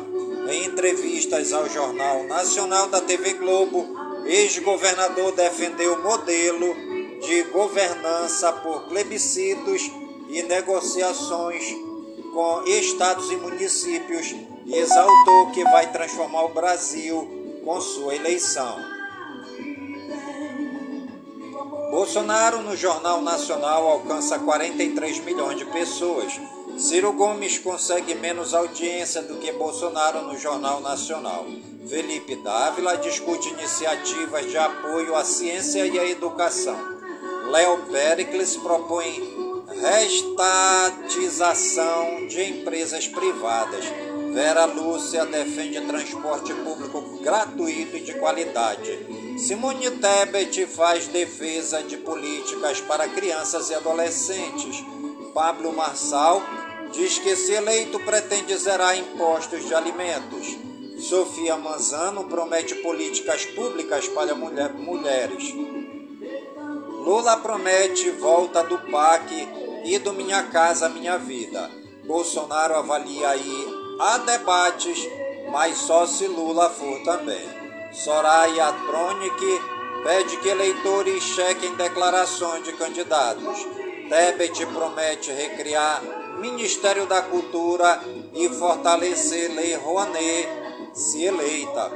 Em 0.48 0.66
entrevistas 0.66 1.52
ao 1.52 1.68
Jornal 1.68 2.22
Nacional 2.22 2.88
da 2.88 3.00
TV 3.00 3.32
Globo, 3.32 3.84
ex-governador 4.26 5.32
defendeu 5.32 5.94
o 5.94 6.02
modelo 6.04 6.95
de 7.20 7.42
governança 7.44 8.52
por 8.52 8.82
plebiscitos 8.82 9.90
e 10.28 10.42
negociações 10.42 11.74
com 12.32 12.62
estados 12.66 13.30
e 13.30 13.36
municípios 13.36 14.34
e 14.66 14.74
exaltou 14.74 15.52
que 15.52 15.64
vai 15.64 15.90
transformar 15.90 16.44
o 16.44 16.54
Brasil 16.54 17.60
com 17.64 17.80
sua 17.80 18.14
eleição. 18.14 18.76
Bolsonaro 21.90 22.60
no 22.60 22.76
Jornal 22.76 23.22
Nacional 23.22 23.88
alcança 23.88 24.38
43 24.38 25.20
milhões 25.20 25.56
de 25.56 25.64
pessoas. 25.64 26.38
Ciro 26.76 27.12
Gomes 27.12 27.58
consegue 27.58 28.14
menos 28.14 28.52
audiência 28.52 29.22
do 29.22 29.36
que 29.36 29.50
Bolsonaro 29.52 30.22
no 30.22 30.36
Jornal 30.36 30.80
Nacional. 30.80 31.46
Felipe 31.88 32.36
Dávila 32.36 32.98
discute 32.98 33.48
iniciativas 33.48 34.50
de 34.50 34.58
apoio 34.58 35.14
à 35.14 35.24
ciência 35.24 35.86
e 35.86 35.98
à 35.98 36.04
educação. 36.04 36.95
Léo 37.50 37.78
Pericles 37.90 38.56
propõe 38.56 39.34
Restatização 39.80 42.26
de 42.26 42.42
empresas 42.42 43.06
privadas. 43.06 43.84
Vera 44.32 44.64
Lúcia 44.64 45.24
defende 45.26 45.80
transporte 45.82 46.52
público 46.52 47.20
gratuito 47.22 47.96
e 47.96 48.00
de 48.00 48.14
qualidade. 48.14 49.38
Simone 49.38 49.92
Tebet 49.92 50.66
faz 50.66 51.06
defesa 51.08 51.82
de 51.82 51.98
políticas 51.98 52.80
para 52.80 53.08
crianças 53.08 53.70
e 53.70 53.74
adolescentes. 53.74 54.84
Pablo 55.32 55.72
Marçal 55.72 56.42
diz 56.92 57.18
que 57.18 57.36
se 57.36 57.52
eleito 57.52 58.00
pretende 58.00 58.56
zerar 58.56 58.98
impostos 58.98 59.64
de 59.66 59.74
alimentos. 59.74 60.56
Sofia 60.98 61.56
Manzano 61.56 62.24
promete 62.24 62.74
políticas 62.76 63.44
públicas 63.44 64.08
para 64.08 64.34
mulher, 64.34 64.72
mulheres. 64.72 65.54
Lula 67.06 67.36
promete 67.36 68.10
volta 68.10 68.64
do 68.64 68.78
PAC 68.90 69.48
e 69.84 69.96
do 69.96 70.12
Minha 70.12 70.42
Casa 70.42 70.88
Minha 70.88 71.16
Vida. 71.16 71.70
Bolsonaro 72.04 72.74
avalia 72.74 73.28
aí 73.28 73.68
há 74.00 74.18
debates, 74.18 75.08
mas 75.48 75.78
só 75.78 76.04
se 76.04 76.26
Lula 76.26 76.68
for 76.68 77.00
também. 77.04 77.48
Soraya 77.92 78.72
Tronic 78.88 79.60
pede 80.02 80.36
que 80.38 80.48
eleitores 80.48 81.22
chequem 81.22 81.76
declarações 81.76 82.64
de 82.64 82.72
candidatos. 82.72 83.56
Tebet 84.08 84.66
promete 84.66 85.30
recriar 85.30 86.02
Ministério 86.40 87.06
da 87.06 87.22
Cultura 87.22 88.02
e 88.34 88.48
fortalecer 88.48 89.54
Lei 89.54 89.76
Rouanet, 89.76 90.48
se 90.92 91.22
eleita. 91.22 91.88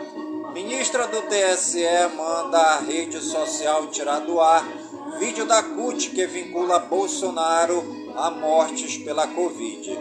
Ministra 0.55 1.09
do 1.09 1.20
TSE 1.23 1.85
manda 2.16 2.59
a 2.59 2.79
rede 2.79 3.20
social 3.20 3.88
tirar 3.88 4.20
do 4.20 4.40
ar 4.40 4.64
Vídeo 5.18 5.44
da 5.46 5.62
CUT 5.62 6.11
que 6.11 6.27
vincula 6.27 6.79
Bolsonaro 6.79 8.12
a 8.16 8.31
mortes 8.31 8.96
pela 8.99 9.27
Covid. 9.27 9.99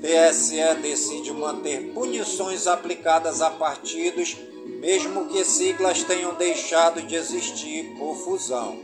TSE 0.00 0.74
decide 0.80 1.32
manter 1.32 1.92
punições 1.92 2.66
aplicadas 2.66 3.40
a 3.40 3.50
partidos, 3.50 4.36
mesmo 4.80 5.26
que 5.28 5.44
siglas 5.44 6.02
tenham 6.04 6.34
deixado 6.34 7.02
de 7.02 7.14
existir 7.14 7.94
por 7.98 8.16
fusão. 8.16 8.78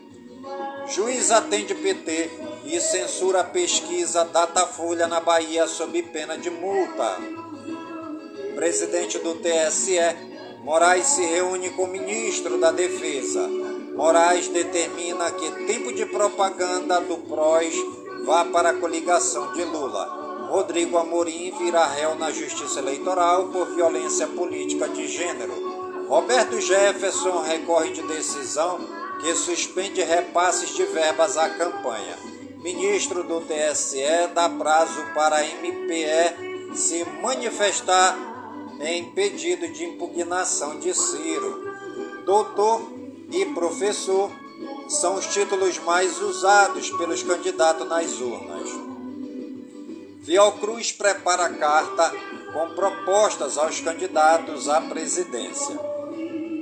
Juiz 0.88 1.30
atende 1.30 1.74
PT 1.74 2.30
e 2.64 2.80
censura 2.80 3.42
pesquisa 3.42 4.24
Datafolha 4.24 5.06
na 5.06 5.20
Bahia 5.20 5.66
sob 5.66 6.00
pena 6.04 6.36
de 6.36 6.50
multa. 6.50 7.16
Presidente 8.54 9.18
do 9.18 9.34
TSE, 9.34 9.98
Moraes 10.62 11.06
se 11.06 11.24
reúne 11.24 11.70
com 11.70 11.84
o 11.84 11.88
ministro 11.88 12.58
da 12.58 12.72
Defesa. 12.72 13.65
Moraes 13.96 14.48
determina 14.48 15.30
que 15.30 15.50
tempo 15.66 15.90
de 15.90 16.04
propaganda 16.04 17.00
do 17.00 17.16
PROS 17.16 17.74
vá 18.26 18.44
para 18.44 18.68
a 18.68 18.74
coligação 18.74 19.54
de 19.54 19.64
Lula. 19.64 20.48
Rodrigo 20.50 20.98
Amorim 20.98 21.50
virá 21.58 21.86
réu 21.86 22.14
na 22.14 22.30
Justiça 22.30 22.78
Eleitoral 22.78 23.48
por 23.48 23.74
violência 23.74 24.26
política 24.26 24.86
de 24.86 25.08
gênero. 25.08 26.06
Roberto 26.08 26.60
Jefferson 26.60 27.40
recorre 27.40 27.90
de 27.90 28.02
decisão 28.02 28.80
que 29.20 29.34
suspende 29.34 30.02
repasses 30.02 30.74
de 30.74 30.84
verbas 30.84 31.38
à 31.38 31.48
campanha. 31.48 32.18
Ministro 32.58 33.24
do 33.24 33.40
TSE 33.40 34.28
dá 34.34 34.50
prazo 34.50 35.02
para 35.14 35.36
a 35.36 35.42
MPE 35.42 36.76
se 36.76 37.02
manifestar 37.22 38.14
em 38.78 39.10
pedido 39.12 39.66
de 39.68 39.84
impugnação 39.84 40.78
de 40.78 40.92
Ciro. 40.92 41.64
Doutor 42.26 42.95
e 43.30 43.46
professor 43.46 44.30
são 44.88 45.16
os 45.16 45.26
títulos 45.26 45.78
mais 45.78 46.20
usados 46.20 46.90
pelos 46.90 47.22
candidatos 47.22 47.86
nas 47.88 48.20
urnas. 48.20 48.70
Fiocruz 50.24 50.92
prepara 50.92 51.48
carta 51.50 52.12
com 52.52 52.74
propostas 52.74 53.58
aos 53.58 53.80
candidatos 53.80 54.68
à 54.68 54.80
presidência. 54.80 55.78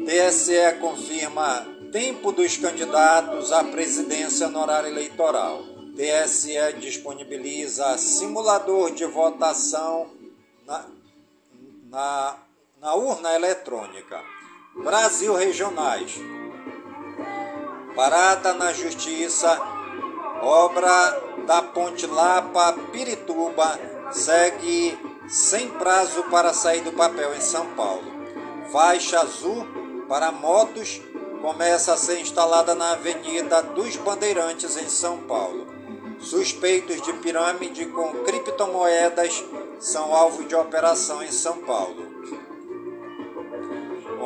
TSE 0.04 0.78
confirma 0.80 1.66
tempo 1.92 2.32
dos 2.32 2.56
candidatos 2.56 3.52
à 3.52 3.64
presidência 3.64 4.48
no 4.48 4.60
horário 4.60 4.88
eleitoral. 4.88 5.62
TSE 5.94 6.72
disponibiliza 6.80 7.96
simulador 7.96 8.90
de 8.90 9.04
votação 9.06 10.10
na, 10.66 10.84
na, 11.88 12.36
na 12.80 12.94
urna 12.96 13.34
eletrônica. 13.34 14.20
Brasil 14.82 15.34
Regionais. 15.34 16.20
Parada 17.94 18.52
na 18.54 18.72
Justiça, 18.72 19.56
obra 20.42 21.22
da 21.46 21.62
Ponte 21.62 22.06
Lapa 22.06 22.72
Pirituba 22.90 23.78
segue 24.10 24.98
sem 25.28 25.68
prazo 25.70 26.24
para 26.24 26.52
sair 26.52 26.80
do 26.80 26.90
papel 26.90 27.32
em 27.36 27.40
São 27.40 27.66
Paulo. 27.74 28.12
Faixa 28.72 29.20
azul 29.20 29.64
para 30.08 30.32
motos 30.32 31.00
começa 31.40 31.92
a 31.92 31.96
ser 31.96 32.18
instalada 32.18 32.74
na 32.74 32.92
Avenida 32.92 33.62
dos 33.62 33.96
Bandeirantes 33.96 34.76
em 34.76 34.88
São 34.88 35.18
Paulo. 35.18 35.66
Suspeitos 36.18 37.00
de 37.00 37.12
pirâmide 37.12 37.86
com 37.86 38.24
criptomoedas 38.24 39.44
são 39.78 40.12
alvo 40.12 40.42
de 40.44 40.56
operação 40.56 41.22
em 41.22 41.30
São 41.30 41.58
Paulo. 41.58 42.13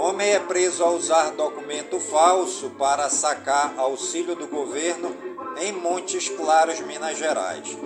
Homem 0.01 0.31
é 0.31 0.39
preso 0.39 0.85
ao 0.85 0.95
usar 0.95 1.33
documento 1.33 1.99
falso 1.99 2.71
para 2.79 3.11
sacar 3.11 3.75
auxílio 3.77 4.37
do 4.37 4.47
governo 4.47 5.13
em 5.61 5.73
Montes 5.73 6.29
Claros, 6.29 6.79
Minas 6.79 7.19
Gerais. 7.19 7.77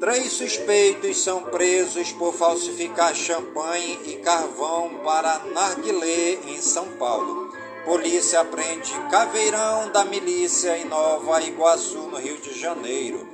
Três 0.00 0.32
suspeitos 0.32 1.22
são 1.22 1.42
presos 1.42 2.12
por 2.12 2.32
falsificar 2.32 3.14
champanhe 3.14 4.00
e 4.06 4.16
carvão 4.22 5.02
para 5.04 5.38
narguilé 5.52 6.38
em 6.46 6.62
São 6.62 6.86
Paulo. 6.92 7.52
Polícia 7.84 8.42
prende 8.46 8.94
caveirão 9.10 9.90
da 9.90 10.02
milícia 10.02 10.78
em 10.78 10.86
Nova 10.86 11.42
Iguaçu, 11.42 12.08
no 12.08 12.16
Rio 12.16 12.38
de 12.38 12.58
Janeiro. 12.58 13.28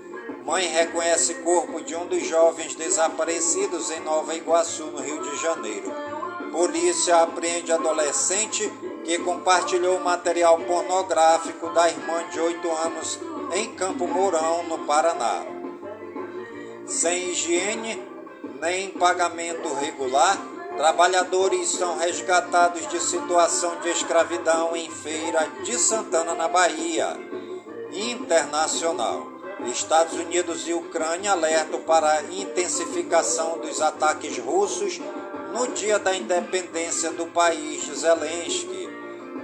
Mãe 0.45 0.67
reconhece 0.67 1.35
corpo 1.35 1.81
de 1.81 1.95
um 1.95 2.07
dos 2.07 2.27
jovens 2.27 2.75
desaparecidos 2.75 3.89
em 3.93 4.01
Nova 4.01 4.35
Iguaçu, 4.35 4.87
no 4.87 5.01
Rio 5.01 5.23
de 5.23 5.37
Janeiro. 5.41 6.02
Polícia 6.53 7.17
apreende 7.17 7.73
adolescente 7.73 8.71
que 9.05 9.19
compartilhou 9.21 9.99
material 10.01 10.59
pornográfico 10.59 11.71
da 11.71 11.89
irmã 11.89 12.29
de 12.31 12.39
8 12.39 12.71
anos 12.71 13.19
em 13.55 13.75
Campo 13.75 14.07
Mourão, 14.07 14.63
no 14.65 14.81
Paraná. 14.81 15.47
Sem 16.87 17.31
higiene 17.31 18.07
nem 18.61 18.91
pagamento 18.91 19.73
regular, 19.73 20.37
trabalhadores 20.77 21.69
são 21.71 21.97
resgatados 21.97 22.87
de 22.87 23.01
situação 23.01 23.81
de 23.81 23.89
escravidão 23.89 24.77
em 24.77 24.91
Feira 24.91 25.49
de 25.65 25.79
Santana, 25.79 26.35
na 26.35 26.49
Bahia. 26.49 27.17
Internacional. 27.93 29.27
Estados 29.67 30.15
Unidos 30.15 30.69
e 30.69 30.75
Ucrânia 30.75 31.33
alertam 31.33 31.81
para 31.81 32.13
a 32.13 32.23
intensificação 32.25 33.59
dos 33.59 33.81
ataques 33.81 34.37
russos 34.39 35.01
no 35.53 35.69
dia 35.69 35.99
da 35.99 36.17
independência 36.17 37.13
do 37.13 37.27
país, 37.27 37.85
Zelensky, 37.85 38.89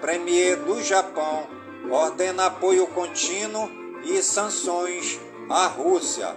premier 0.00 0.56
do 0.56 0.82
Japão, 0.82 1.46
ordena 1.90 2.46
apoio 2.46 2.86
contínuo 2.86 3.70
e 4.04 4.22
sanções 4.22 5.20
à 5.50 5.66
Rússia. 5.66 6.34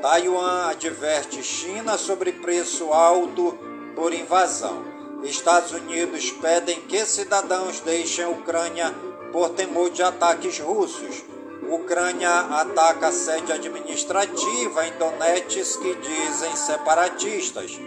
Taiwan 0.00 0.70
adverte 0.70 1.42
China 1.42 1.98
sobre 1.98 2.32
preço 2.32 2.92
alto 2.92 3.58
por 3.94 4.14
invasão. 4.14 4.82
Estados 5.22 5.72
Unidos 5.72 6.30
pedem 6.32 6.80
que 6.82 7.04
cidadãos 7.04 7.80
deixem 7.80 8.24
a 8.24 8.30
Ucrânia 8.30 8.92
por 9.30 9.50
temor 9.50 9.90
de 9.90 10.02
ataques 10.02 10.58
russos. 10.58 11.22
Ucrânia 11.70 12.30
ataca 12.30 13.08
a 13.08 13.12
sede 13.12 13.52
administrativa 13.52 14.86
em 14.86 14.92
Donetsk, 14.98 15.80
dizem 16.02 16.56
separatistas. 16.56 17.78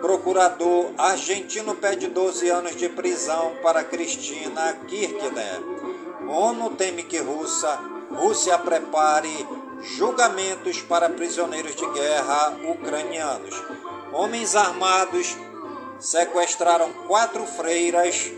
Procurador 0.00 0.92
argentino 0.96 1.74
pede 1.74 2.06
12 2.06 2.48
anos 2.50 2.76
de 2.76 2.88
prisão 2.88 3.56
para 3.62 3.82
Cristina 3.82 4.72
Kirchner. 4.86 5.60
ONU 6.28 6.70
teme 6.70 7.02
que 7.02 7.18
Rússia, 7.18 7.78
Rússia 8.10 8.58
prepare 8.58 9.46
julgamentos 9.96 10.80
para 10.82 11.08
prisioneiros 11.08 11.74
de 11.74 11.86
guerra 11.90 12.56
ucranianos. 12.68 13.54
Homens 14.12 14.54
armados 14.54 15.36
sequestraram 15.98 16.92
quatro 17.08 17.44
freiras 17.44 18.30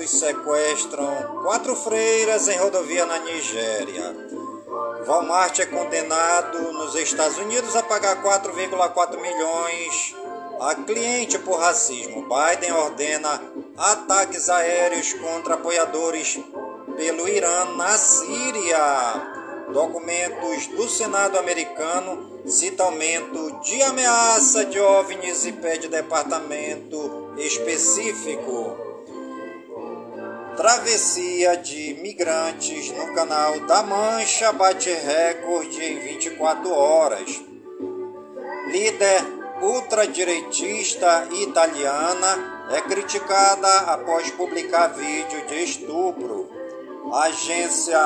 armados 0.00 0.10
sequestram 0.10 1.42
quatro 1.42 1.76
freiras 1.76 2.48
em 2.48 2.56
rodovia 2.56 3.04
na 3.04 3.18
Nigéria. 3.18 4.16
Walmart 5.06 5.58
é 5.58 5.66
condenado 5.66 6.72
nos 6.72 6.94
Estados 6.94 7.36
Unidos 7.38 7.76
a 7.76 7.82
pagar 7.82 8.22
4,4 8.22 9.20
milhões 9.20 10.14
a 10.60 10.74
cliente 10.74 11.38
por 11.38 11.58
racismo. 11.58 12.26
Biden 12.28 12.72
ordena 12.72 13.40
ataques 13.76 14.48
aéreos 14.48 15.12
contra 15.14 15.54
apoiadores 15.54 16.38
pelo 16.96 17.28
Irã 17.28 17.64
na 17.76 17.96
Síria. 17.98 19.38
Documentos 19.72 20.66
do 20.68 20.88
Senado 20.88 21.38
americano 21.38 22.42
citam 22.44 22.86
aumento 22.86 23.60
de 23.60 23.82
ameaça 23.82 24.64
de 24.64 24.80
OVNIs 24.80 25.46
e 25.46 25.52
pede 25.52 25.88
departamento 25.88 27.32
específico. 27.38 28.59
Travessia 30.60 31.56
de 31.56 31.94
migrantes 32.02 32.92
no 32.92 33.14
canal 33.14 33.60
da 33.60 33.82
Mancha 33.82 34.52
bate 34.52 34.90
recorde 34.90 35.82
em 35.82 36.00
24 36.00 36.70
horas. 36.70 37.42
Líder 38.66 39.22
ultradireitista 39.62 41.28
italiana 41.32 42.68
é 42.72 42.80
criticada 42.82 43.90
após 43.90 44.30
publicar 44.32 44.88
vídeo 44.88 45.46
de 45.46 45.64
estupro. 45.64 46.50
Agência 47.10 47.98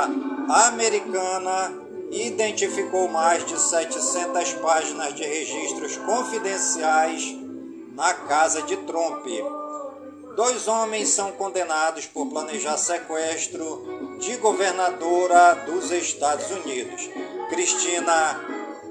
americana 0.48 1.72
identificou 2.12 3.08
mais 3.08 3.44
de 3.44 3.60
700 3.60 4.52
páginas 4.62 5.12
de 5.12 5.24
registros 5.24 5.96
confidenciais 5.96 7.36
na 7.96 8.14
casa 8.14 8.62
de 8.62 8.76
Trump. 8.76 9.26
Dois 10.36 10.66
homens 10.66 11.10
são 11.10 11.30
condenados 11.30 12.06
por 12.06 12.26
planejar 12.26 12.76
sequestro 12.76 14.18
de 14.18 14.36
governadora 14.36 15.54
dos 15.66 15.92
Estados 15.92 16.50
Unidos. 16.50 17.08
Cristina 17.48 18.40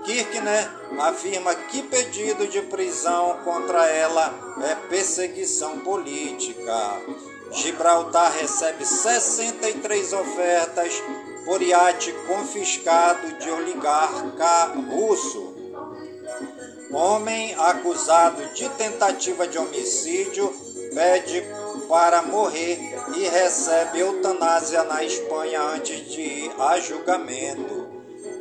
Kirchner 0.06 0.72
afirma 1.00 1.54
que 1.54 1.84
pedido 1.84 2.48
de 2.48 2.62
prisão 2.62 3.40
contra 3.44 3.86
ela 3.88 4.34
é 4.70 4.76
perseguição 4.88 5.80
política. 5.80 7.02
Gibraltar 7.52 8.32
recebe 8.32 8.86
63 8.86 10.14
ofertas 10.14 10.94
por 11.44 11.62
iate 11.62 12.14
confiscado 12.26 13.34
de 13.40 13.52
oligarca 13.52 14.72
russo. 14.90 15.54
Homem 16.90 17.54
acusado 17.56 18.46
de 18.54 18.70
tentativa 18.70 19.46
de 19.46 19.58
homicídio 19.58 20.63
pede 20.94 21.44
para 21.90 22.22
morrer 22.22 22.80
e 23.16 23.28
recebe 23.28 24.00
eutanásia 24.00 24.84
na 24.84 25.04
Espanha 25.04 25.62
antes 25.62 26.10
de 26.12 26.22
ir 26.22 26.52
a 26.60 26.80
julgamento. 26.80 27.88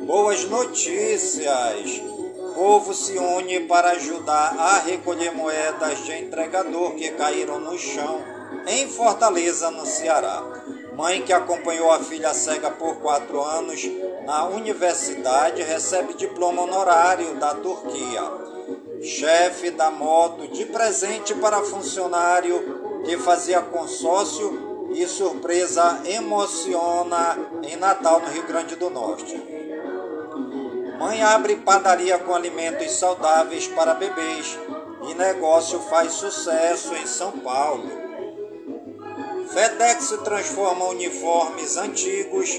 Boas 0.01 0.45
notícias! 0.45 2.01
O 2.37 2.53
povo 2.53 2.93
se 2.93 3.17
une 3.17 3.61
para 3.61 3.91
ajudar 3.91 4.55
a 4.57 4.79
recolher 4.79 5.31
moedas 5.31 6.05
de 6.05 6.13
entregador 6.13 6.93
que 6.93 7.09
caíram 7.11 7.59
no 7.59 7.77
chão 7.77 8.21
em 8.67 8.87
Fortaleza, 8.87 9.71
no 9.71 9.85
Ceará. 9.85 10.43
Mãe 10.95 11.23
que 11.23 11.33
acompanhou 11.33 11.91
a 11.91 11.99
filha 11.99 12.33
cega 12.33 12.69
por 12.69 12.97
quatro 12.97 13.41
anos 13.41 13.81
na 14.25 14.45
universidade 14.45 15.63
recebe 15.63 16.13
diploma 16.13 16.61
honorário 16.61 17.35
da 17.35 17.55
Turquia 17.55 18.52
chefe 19.03 19.69
da 19.71 19.91
moto 19.91 20.47
de 20.47 20.65
presente 20.65 21.35
para 21.35 21.61
funcionário 21.61 23.01
que 23.03 23.17
fazia 23.17 23.61
consórcio 23.61 24.87
e 24.93 25.05
surpresa 25.05 26.01
emociona 26.05 27.37
em 27.63 27.75
Natal, 27.75 28.21
no 28.21 28.29
Rio 28.29 28.43
Grande 28.43 28.75
do 28.75 28.89
Norte. 28.89 29.35
Mãe 30.97 31.21
abre 31.21 31.57
padaria 31.57 32.17
com 32.17 32.33
alimentos 32.33 32.91
saudáveis 32.93 33.67
para 33.67 33.93
bebês 33.93 34.57
e 35.09 35.13
negócio 35.15 35.79
faz 35.81 36.13
sucesso 36.13 36.95
em 36.95 37.05
São 37.05 37.31
Paulo. 37.39 37.89
FedEx 39.49 40.15
transforma 40.23 40.85
uniformes 40.85 41.75
antigos 41.75 42.49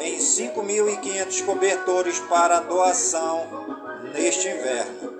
em 0.00 0.18
5.500 0.18 1.44
cobertores 1.46 2.20
para 2.20 2.60
doação 2.60 3.46
neste 4.12 4.48
inverno. 4.48 5.13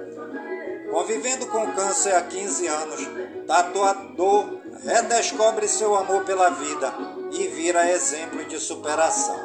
Convivendo 0.94 1.46
com 1.46 1.72
câncer 1.72 2.14
há 2.14 2.22
15 2.22 2.68
anos, 2.68 3.00
tatuador 3.48 4.46
redescobre 4.84 5.66
seu 5.66 5.96
amor 5.96 6.22
pela 6.22 6.50
vida 6.50 6.94
e 7.32 7.48
vira 7.48 7.90
exemplo 7.90 8.44
de 8.44 8.60
superação. 8.60 9.36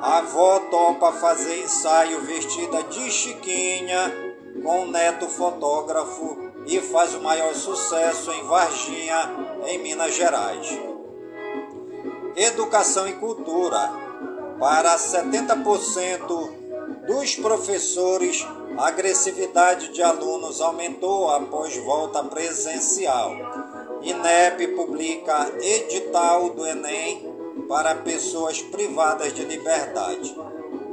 A 0.00 0.16
avó 0.16 0.58
topa 0.70 1.12
fazer 1.12 1.62
ensaio 1.62 2.22
vestida 2.22 2.82
de 2.84 3.10
chiquinha 3.10 4.10
com 4.62 4.84
o 4.84 4.90
neto 4.90 5.28
fotógrafo 5.28 6.50
e 6.66 6.80
faz 6.80 7.14
o 7.14 7.20
maior 7.20 7.54
sucesso 7.54 8.32
em 8.32 8.46
Varginha, 8.46 9.30
em 9.66 9.82
Minas 9.82 10.14
Gerais. 10.14 10.66
Educação 12.34 13.06
e 13.06 13.12
cultura. 13.12 14.08
Para 14.58 14.96
70% 14.96 16.59
dos 17.10 17.34
professores 17.34 18.46
a 18.78 18.86
agressividade 18.86 19.88
de 19.88 20.00
alunos 20.00 20.60
aumentou 20.60 21.28
após 21.28 21.76
volta 21.78 22.22
presencial. 22.22 23.32
INEP 24.00 24.68
publica 24.76 25.52
edital 25.60 26.50
do 26.50 26.64
Enem 26.64 27.34
para 27.68 27.96
pessoas 27.96 28.62
privadas 28.62 29.34
de 29.34 29.44
liberdade. 29.44 30.36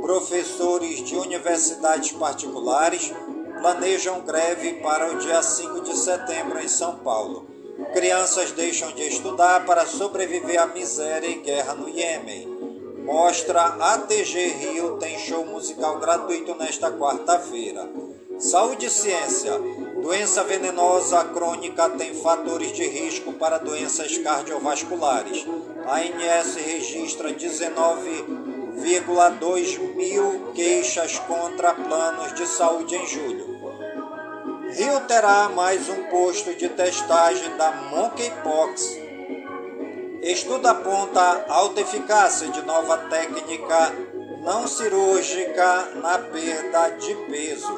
Professores 0.01 1.03
de 1.03 1.15
universidades 1.15 2.11
particulares 2.13 3.13
planejam 3.61 4.21
greve 4.21 4.73
para 4.81 5.11
o 5.11 5.19
dia 5.19 5.43
5 5.43 5.81
de 5.81 5.95
setembro 5.95 6.59
em 6.59 6.67
São 6.67 6.95
Paulo. 6.95 7.45
Crianças 7.93 8.51
deixam 8.51 8.91
de 8.91 9.03
estudar 9.03 9.67
para 9.67 9.85
sobreviver 9.85 10.59
à 10.59 10.65
miséria 10.65 11.27
e 11.27 11.41
guerra 11.41 11.75
no 11.75 11.87
Iêmen. 11.87 12.56
Mostra 13.07 13.77
ATG 13.79 14.47
Rio 14.59 14.97
tem 14.97 15.17
show 15.17 15.45
musical 15.45 15.97
gratuito 15.97 16.53
nesta 16.55 16.91
quarta-feira. 16.91 17.89
Saúde 18.37 18.87
e 18.87 18.89
ciência. 18.89 19.57
Doença 20.01 20.43
venenosa 20.43 21.23
crônica 21.23 21.89
tem 21.91 22.13
fatores 22.13 22.73
de 22.73 22.85
risco 22.85 23.31
para 23.31 23.59
doenças 23.59 24.17
cardiovasculares. 24.17 25.47
A 25.85 25.99
ANS 25.99 26.55
registra 26.55 27.31
19,2 27.31 29.79
mil 29.95 30.51
queixas 30.53 31.17
contra 31.19 31.73
planos 31.73 32.33
de 32.33 32.45
saúde 32.45 32.93
em 32.93 33.07
julho. 33.07 33.55
Rio 34.69 34.99
terá 35.07 35.47
mais 35.47 35.87
um 35.87 36.03
posto 36.09 36.53
de 36.53 36.67
testagem 36.67 37.55
da 37.55 37.71
Monkeypox 37.71 39.06
Estudo 40.21 40.67
aponta 40.67 41.45
alta 41.47 41.81
eficácia 41.81 42.47
de 42.49 42.61
nova 42.63 42.97
técnica 43.09 43.93
não 44.43 44.67
cirúrgica 44.67 45.89
na 45.95 46.17
perda 46.17 46.89
de 46.89 47.13
peso. 47.29 47.75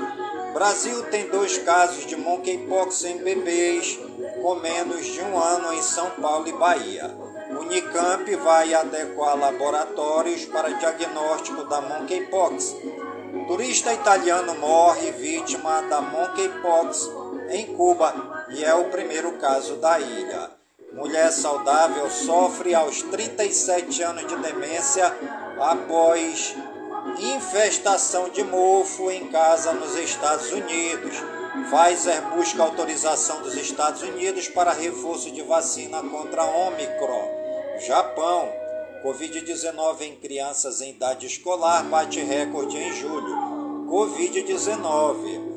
Brasil 0.54 1.04
tem 1.10 1.28
dois 1.30 1.58
casos 1.60 2.06
de 2.06 2.16
monkeypox 2.16 3.04
em 3.06 3.18
bebês 3.18 4.00
com 4.42 4.56
menos 4.56 5.06
de 5.06 5.22
um 5.22 5.38
ano 5.38 5.74
em 5.74 5.82
São 5.82 6.10
Paulo 6.12 6.48
e 6.48 6.54
Bahia. 6.54 7.14
Unicamp 7.60 8.36
vai 8.38 8.74
adequar 8.74 9.38
laboratórios 9.38 10.46
para 10.46 10.70
diagnóstico 10.70 11.64
da 11.66 11.82
monkeypox. 11.82 12.76
Turista 13.48 13.94
italiano 13.94 14.56
morre 14.56 15.12
vítima 15.12 15.82
da 15.84 16.02
monkeypox 16.02 17.10
em 17.50 17.66
Cuba 17.76 18.46
e 18.50 18.64
é 18.64 18.74
o 18.74 18.86
primeiro 18.86 19.34
caso 19.34 19.76
da 19.78 20.00
ilha. 20.00 20.59
Mulher 20.94 21.32
saudável 21.32 22.10
sofre 22.10 22.74
aos 22.74 23.04
37 23.04 24.02
anos 24.02 24.26
de 24.28 24.36
demência 24.38 25.16
após 25.60 26.56
infestação 27.20 28.30
de 28.30 28.44
mofo 28.44 29.12
em 29.12 29.28
casa 29.28 29.72
nos 29.72 29.96
Estados 29.96 30.52
Unidos. 30.52 31.16
Pfizer 31.70 32.22
busca 32.36 32.64
autorização 32.64 33.44
dos 33.44 33.56
Estados 33.56 34.02
Unidos 34.02 34.48
para 34.48 34.74
reforço 34.74 35.30
de 35.30 35.44
vacina 35.44 36.02
contra 36.02 36.44
Omicron. 36.44 37.38
Japão. 37.86 38.52
Covid-19 39.04 40.02
em 40.02 40.16
crianças 40.16 40.82
em 40.82 40.90
idade 40.90 41.28
escolar 41.28 41.84
bate 41.84 42.20
recorde 42.20 42.78
em 42.78 42.92
julho. 42.94 43.86
Covid-19. 43.88 45.50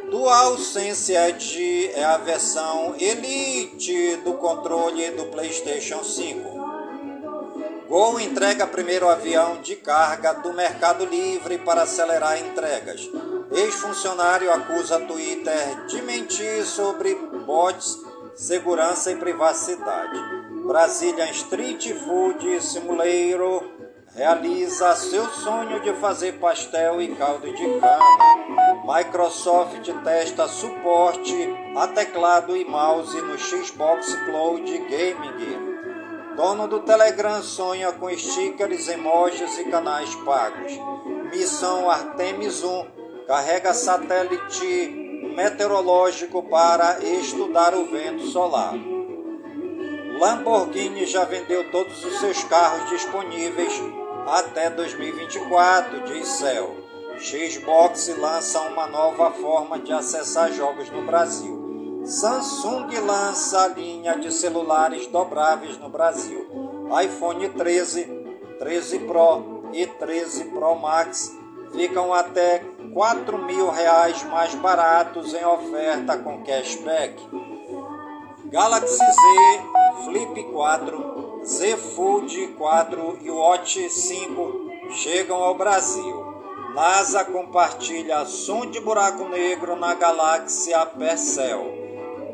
DualSense 0.09 1.13
Edge 1.13 1.91
é 1.93 2.03
a 2.05 2.17
versão 2.17 2.95
Elite 2.97 4.15
do 4.23 4.35
controle 4.35 5.11
do 5.11 5.25
PlayStation 5.25 6.01
5. 6.01 7.85
Gol 7.89 8.17
entrega 8.21 8.65
primeiro 8.65 9.09
avião 9.09 9.61
de 9.61 9.75
carga 9.75 10.33
do 10.35 10.53
Mercado 10.53 11.05
Livre 11.05 11.57
para 11.57 11.81
acelerar 11.81 12.39
entregas. 12.39 13.01
Ex-funcionário 13.51 14.49
acusa 14.53 14.97
Twitter 15.01 15.85
de 15.87 16.01
mentir 16.01 16.65
sobre 16.65 17.13
bots, 17.45 17.97
segurança 18.33 19.11
e 19.11 19.17
privacidade. 19.17 20.17
Brasília 20.65 21.29
Street 21.31 21.93
Food 22.05 22.61
Simulator 22.61 23.66
realiza 24.17 24.95
seu 24.95 25.29
sonho 25.29 25.79
de 25.79 25.93
fazer 25.93 26.39
pastel 26.39 26.99
e 26.99 27.15
caldo 27.15 27.53
de 27.53 27.79
cana. 27.79 28.83
Microsoft 28.83 29.87
testa 30.03 30.47
suporte 30.47 31.35
a 31.75 31.87
teclado 31.87 32.57
e 32.57 32.65
mouse 32.65 33.15
no 33.21 33.37
Xbox 33.37 34.15
Cloud 34.25 34.65
Gaming. 34.89 35.77
Dono 36.35 36.67
do 36.67 36.79
Telegram 36.79 37.43
sonha 37.43 37.91
com 37.91 38.09
stickers, 38.09 38.87
emojis 38.87 39.55
e 39.59 39.65
canais 39.65 40.13
pagos. 40.25 40.73
Missão 41.31 41.87
Artemis 41.87 42.63
1 42.63 42.87
carrega 43.27 43.71
satélite 43.71 45.29
meteorológico 45.35 46.41
para 46.41 46.97
estudar 47.03 47.75
o 47.75 47.85
vento 47.85 48.25
solar. 48.25 48.73
Lamborghini 50.19 51.05
já 51.05 51.23
vendeu 51.23 51.69
todos 51.69 52.03
os 52.03 52.19
seus 52.19 52.43
carros 52.45 52.89
disponíveis 52.89 53.79
até 54.27 54.69
2024, 54.69 56.01
diz 56.01 56.27
Cell. 56.27 56.75
Xbox 57.17 58.09
lança 58.17 58.61
uma 58.61 58.85
nova 58.85 59.31
forma 59.31 59.79
de 59.79 59.93
acessar 59.93 60.51
jogos 60.51 60.89
no 60.89 61.01
Brasil. 61.03 62.03
Samsung 62.05 62.89
lança 63.05 63.63
a 63.63 63.67
linha 63.69 64.17
de 64.17 64.31
celulares 64.31 65.07
dobráveis 65.07 65.77
no 65.77 65.89
Brasil. 65.89 66.45
iPhone 67.01 67.47
13, 67.49 68.03
13 68.59 68.99
Pro 68.99 69.69
e 69.73 69.87
13 69.87 70.45
Pro 70.45 70.75
Max 70.75 71.31
ficam 71.71 72.13
até 72.13 72.59
4 72.93 73.37
mil 73.37 73.69
reais 73.69 74.23
mais 74.23 74.53
baratos 74.55 75.33
em 75.33 75.45
oferta 75.45 76.17
com 76.17 76.43
cashback. 76.43 77.15
Galaxy 78.45 78.97
Z 78.97 80.03
Flip 80.05 80.43
4, 80.43 81.16
Z 81.47 81.77
Fold 81.77 82.55
4 82.57 83.19
e 83.21 83.31
Watch 83.31 83.89
5 83.89 84.91
chegam 84.91 85.37
ao 85.41 85.55
Brasil. 85.55 86.25
NASA 86.75 87.23
compartilha 87.23 88.25
som 88.25 88.65
de 88.69 88.81
buraco 88.81 89.29
negro 89.29 89.77
na 89.77 89.93
galáxia 89.93 90.85
Percel. 90.85 91.73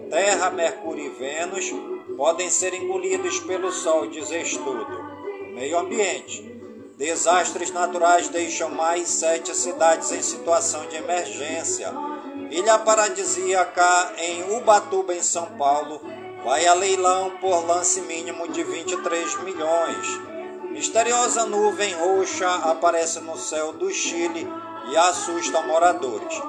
Terra, 0.10 0.50
Mercúrio 0.50 1.06
e 1.06 1.10
Vênus 1.10 1.72
podem 2.18 2.50
ser 2.50 2.74
engolidos 2.74 3.40
pelo 3.42 3.72
Sol, 3.72 4.08
diz 4.08 4.32
estudo. 4.32 5.00
Meio 5.54 5.78
ambiente. 5.78 6.42
Desastres 6.98 7.70
naturais 7.70 8.30
deixam 8.30 8.72
mais 8.72 9.08
sete 9.10 9.56
cidades 9.56 10.12
em 10.12 10.24
situação 10.24 10.88
de 10.88 10.96
emergência. 10.96 11.94
Ilha 12.50 12.80
paradisíaca 12.80 14.14
em 14.18 14.58
Ubatuba, 14.58 15.14
em 15.14 15.22
São 15.22 15.46
Paulo, 15.56 16.02
vai 16.44 16.68
a 16.68 16.74
leilão 16.74 17.32
por 17.40 17.66
lance 17.66 18.02
mínimo 18.02 18.48
de 18.50 18.64
23 18.64 19.44
milhões. 19.44 20.08
Misteriosa 20.72 21.46
nuvem 21.46 21.94
roxa 21.94 22.50
aparece 22.56 23.20
no 23.22 23.38
céu 23.38 23.72
do 23.74 23.90
Chile 23.92 24.48
e 24.92 24.98
assusta 24.98 25.62
moradores. 25.62 26.42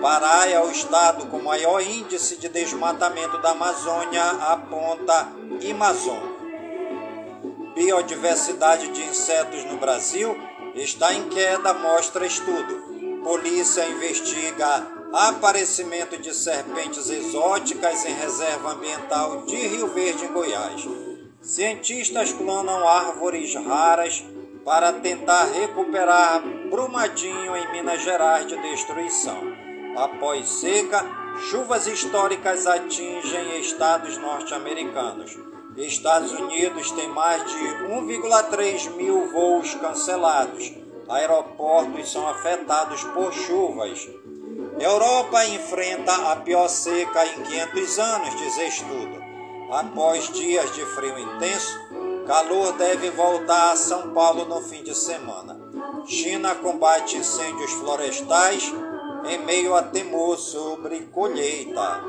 Pará 0.00 0.48
é 0.48 0.58
o 0.58 0.70
estado 0.70 1.26
com 1.26 1.42
maior 1.42 1.82
índice 1.82 2.36
de 2.36 2.48
desmatamento 2.48 3.38
da 3.38 3.50
Amazônia, 3.50 4.24
aponta 4.48 5.28
Amazon. 5.70 6.32
Biodiversidade 7.74 8.88
de 8.88 9.02
insetos 9.02 9.64
no 9.64 9.76
Brasil 9.76 10.36
está 10.74 11.12
em 11.12 11.28
queda, 11.28 11.74
mostra 11.74 12.26
estudo. 12.26 13.20
Polícia 13.22 13.86
investiga 13.88 15.01
aparecimento 15.12 16.16
de 16.16 16.34
serpentes 16.34 17.10
exóticas 17.10 18.04
em 18.06 18.14
reserva 18.14 18.72
ambiental 18.72 19.42
de 19.42 19.56
Rio 19.56 19.88
Verde, 19.88 20.24
em 20.24 20.32
Goiás. 20.32 20.88
Cientistas 21.42 22.32
clonam 22.32 22.88
árvores 22.88 23.54
raras 23.54 24.24
para 24.64 24.92
tentar 24.92 25.44
recuperar 25.44 26.40
Brumadinho 26.70 27.54
em 27.56 27.72
Minas 27.72 28.02
Gerais 28.02 28.46
de 28.46 28.56
destruição. 28.62 29.38
Após 29.96 30.48
seca, 30.48 31.04
chuvas 31.50 31.86
históricas 31.86 32.66
atingem 32.66 33.60
estados 33.60 34.16
norte-americanos. 34.16 35.36
Estados 35.76 36.32
Unidos 36.32 36.90
tem 36.92 37.08
mais 37.08 37.44
de 37.50 37.58
1,3 37.58 38.94
mil 38.94 39.30
voos 39.30 39.74
cancelados. 39.74 40.72
Aeroportos 41.08 42.10
são 42.10 42.26
afetados 42.28 43.04
por 43.04 43.32
chuvas. 43.32 44.08
Europa 44.78 45.44
enfrenta 45.46 46.32
a 46.32 46.36
pior 46.36 46.68
seca 46.68 47.26
em 47.26 47.42
500 47.42 47.98
anos, 47.98 48.36
diz 48.36 48.56
estudo. 48.58 49.22
Após 49.70 50.28
dias 50.32 50.74
de 50.74 50.84
frio 50.86 51.18
intenso, 51.18 51.78
calor 52.26 52.72
deve 52.74 53.10
voltar 53.10 53.72
a 53.72 53.76
São 53.76 54.12
Paulo 54.12 54.44
no 54.44 54.60
fim 54.60 54.82
de 54.82 54.94
semana. 54.94 55.58
China 56.06 56.54
combate 56.56 57.16
incêndios 57.16 57.72
florestais 57.72 58.72
em 59.28 59.38
meio 59.44 59.74
a 59.74 59.82
temor 59.82 60.36
sobre 60.36 61.00
colheita. 61.12 62.04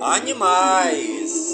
Animais. 0.00 1.47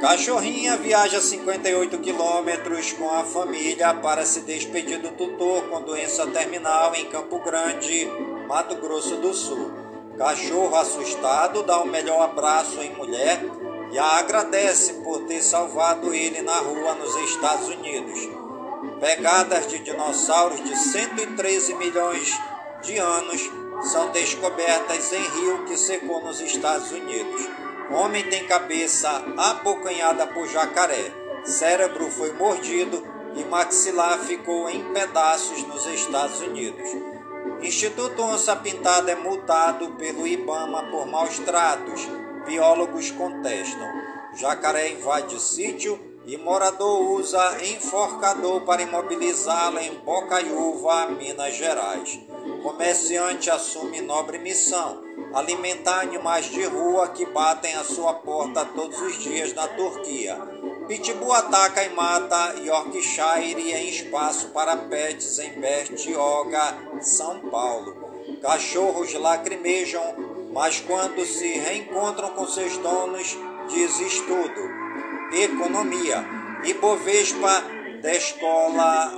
Cachorrinha 0.00 0.76
viaja 0.76 1.20
58 1.20 1.98
quilômetros 1.98 2.92
com 2.92 3.10
a 3.10 3.24
família 3.24 3.94
para 3.94 4.26
se 4.26 4.40
despedir 4.40 4.98
do 4.98 5.10
tutor 5.12 5.68
com 5.68 5.80
doença 5.80 6.26
terminal 6.26 6.94
em 6.94 7.06
Campo 7.06 7.38
Grande, 7.38 8.06
Mato 8.46 8.76
Grosso 8.76 9.16
do 9.16 9.32
Sul. 9.32 9.70
Cachorro 10.18 10.76
assustado 10.76 11.62
dá 11.62 11.78
o 11.80 11.84
um 11.84 11.90
melhor 11.90 12.22
abraço 12.22 12.80
em 12.82 12.94
mulher 12.94 13.40
e 13.90 13.98
a 13.98 14.18
agradece 14.18 14.94
por 15.04 15.20
ter 15.24 15.42
salvado 15.42 16.12
ele 16.12 16.42
na 16.42 16.58
rua 16.58 16.94
nos 16.94 17.16
Estados 17.30 17.68
Unidos. 17.68 18.28
Pegadas 19.00 19.66
de 19.66 19.78
dinossauros 19.78 20.62
de 20.62 20.76
113 20.76 21.74
milhões 21.74 22.38
de 22.82 22.98
anos 22.98 23.50
são 23.84 24.10
descobertas 24.10 25.12
em 25.12 25.22
rio 25.22 25.64
que 25.64 25.76
secou 25.76 26.22
nos 26.22 26.40
Estados 26.40 26.92
Unidos. 26.92 27.65
Homem 27.90 28.28
tem 28.28 28.46
cabeça 28.46 29.08
abocanhada 29.36 30.26
por 30.26 30.48
jacaré. 30.48 31.12
cérebro 31.44 32.10
foi 32.10 32.32
mordido 32.32 33.06
e 33.36 33.44
maxilar 33.44 34.18
ficou 34.20 34.68
em 34.68 34.92
pedaços 34.92 35.62
nos 35.62 35.86
Estados 35.86 36.40
Unidos. 36.40 36.90
Instituto 37.62 38.22
Onça 38.22 38.56
Pintada 38.56 39.12
é 39.12 39.14
multado 39.14 39.92
pelo 39.92 40.26
Ibama 40.26 40.82
por 40.90 41.06
maus 41.06 41.38
tratos. 41.38 42.08
Biólogos 42.44 43.12
contestam. 43.12 43.88
Jacaré 44.34 44.90
invade 44.90 45.40
sítio 45.40 45.98
e 46.26 46.36
morador 46.36 47.12
usa 47.12 47.64
enforcador 47.64 48.62
para 48.62 48.82
imobilizá-lo 48.82 49.78
em 49.78 49.94
Bocaiúva, 50.00 51.06
Minas 51.06 51.54
Gerais. 51.54 52.18
Comerciante 52.64 53.48
assume 53.48 54.00
nobre 54.00 54.38
missão: 54.38 55.05
alimentar 55.34 56.00
animais 56.00 56.46
de 56.46 56.64
rua 56.64 57.08
que 57.08 57.26
batem 57.26 57.74
a 57.74 57.84
sua 57.84 58.14
porta 58.14 58.64
todos 58.64 59.00
os 59.00 59.22
dias 59.22 59.52
na 59.52 59.68
Turquia. 59.68 60.36
Pitbull 60.88 61.32
ataca 61.32 61.84
e 61.84 61.88
mata 61.90 62.54
Yorkshire 62.60 63.72
em 63.72 63.88
espaço 63.88 64.48
para 64.50 64.76
pets 64.76 65.38
em 65.38 65.50
Bertioga, 65.60 66.76
São 67.00 67.40
Paulo. 67.50 68.06
Cachorros 68.40 69.12
lacrimejam, 69.14 70.14
mas 70.52 70.80
quando 70.80 71.24
se 71.26 71.46
reencontram 71.58 72.30
com 72.30 72.46
seus 72.46 72.76
donos, 72.78 73.36
diz 73.68 73.98
estudo. 74.00 74.70
Economia. 75.32 76.24
Ibovespa 76.64 77.64
descola 78.00 79.12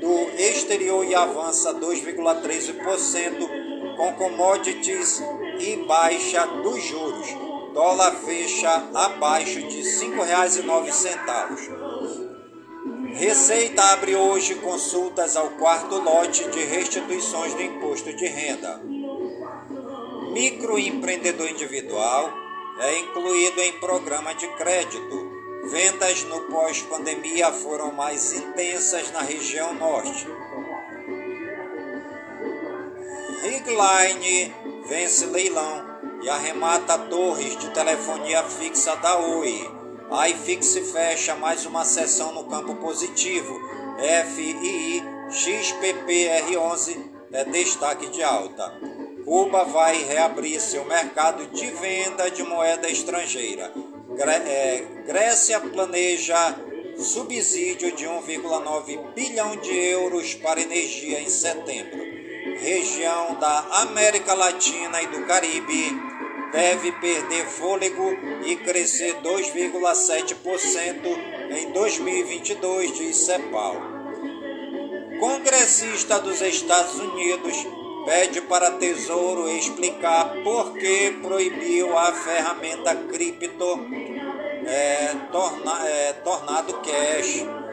do 0.00 0.30
exterior 0.38 1.04
e 1.04 1.14
avança 1.14 1.74
2,13% 1.74 3.65
com 3.96 4.12
commodities 4.12 5.20
e 5.58 5.76
baixa 5.86 6.46
dos 6.46 6.84
juros. 6.84 7.26
Dólar 7.72 8.12
fecha 8.12 8.88
abaixo 8.94 9.60
de 9.62 9.82
R$ 9.82 9.82
5,09. 9.82 12.26
Receita 13.14 13.82
abre 13.92 14.14
hoje 14.14 14.56
consultas 14.56 15.36
ao 15.36 15.48
quarto 15.50 15.98
lote 15.98 16.48
de 16.50 16.64
restituições 16.64 17.54
do 17.54 17.62
imposto 17.62 18.12
de 18.12 18.26
renda. 18.26 18.80
Microempreendedor 20.32 21.48
individual 21.48 22.30
é 22.80 22.98
incluído 22.98 23.60
em 23.60 23.80
programa 23.80 24.34
de 24.34 24.46
crédito. 24.56 25.32
Vendas 25.64 26.22
no 26.24 26.42
pós-pandemia 26.42 27.50
foram 27.52 27.90
mais 27.92 28.34
intensas 28.34 29.10
na 29.10 29.20
região 29.20 29.72
norte. 29.74 30.26
Rigline 33.46 34.52
vence 34.88 35.24
leilão 35.26 35.84
e 36.20 36.28
arremata 36.28 36.98
torres 36.98 37.56
de 37.56 37.70
telefonia 37.70 38.42
fixa 38.42 38.96
da 38.96 39.18
Oi. 39.18 39.70
A 40.10 40.28
iFix 40.30 40.76
fecha 40.92 41.36
mais 41.36 41.64
uma 41.64 41.84
sessão 41.84 42.32
no 42.32 42.44
campo 42.44 42.74
positivo. 42.74 43.56
FII 44.34 45.00
XPPR11 45.30 47.08
é 47.32 47.44
destaque 47.44 48.08
de 48.08 48.20
alta. 48.20 48.80
Cuba 49.24 49.62
vai 49.64 50.02
reabrir 50.02 50.60
seu 50.60 50.84
mercado 50.84 51.46
de 51.46 51.66
venda 51.66 52.28
de 52.28 52.42
moeda 52.42 52.88
estrangeira. 52.90 53.72
É, 54.48 54.84
Grécia 55.06 55.60
planeja 55.60 56.56
subsídio 56.98 57.94
de 57.94 58.06
1,9 58.06 59.14
bilhão 59.14 59.54
de 59.56 59.72
euros 59.72 60.34
para 60.34 60.60
energia 60.60 61.20
em 61.20 61.28
setembro. 61.28 62.05
Região 62.58 63.34
da 63.34 63.58
América 63.82 64.34
Latina 64.34 65.02
e 65.02 65.06
do 65.08 65.26
Caribe 65.26 66.00
deve 66.52 66.92
perder 66.92 67.46
fôlego 67.46 68.16
e 68.44 68.56
crescer 68.56 69.14
2,7% 69.22 71.18
em 71.50 71.70
2022, 71.72 72.96
diz 72.96 73.16
CEPAL. 73.18 73.76
Congressista 75.20 76.18
dos 76.20 76.40
Estados 76.40 76.98
Unidos 76.98 77.66
pede 78.06 78.40
para 78.42 78.70
Tesouro 78.72 79.48
explicar 79.50 80.32
por 80.44 80.74
que 80.74 81.10
proibiu 81.22 81.96
a 81.98 82.12
ferramenta 82.12 82.94
cripto 82.94 83.80
é, 84.66 85.14
torna, 85.30 85.88
é, 85.88 86.12
Tornado 86.14 86.74
Cash. 86.80 87.65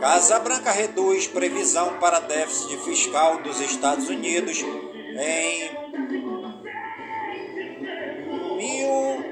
Casa 0.00 0.38
Branca 0.38 0.70
reduz 0.70 1.26
previsão 1.26 1.98
para 1.98 2.20
déficit 2.20 2.76
fiscal 2.78 3.42
dos 3.42 3.60
Estados 3.60 4.08
Unidos 4.08 4.58
em 4.60 5.70
mil 8.56 9.24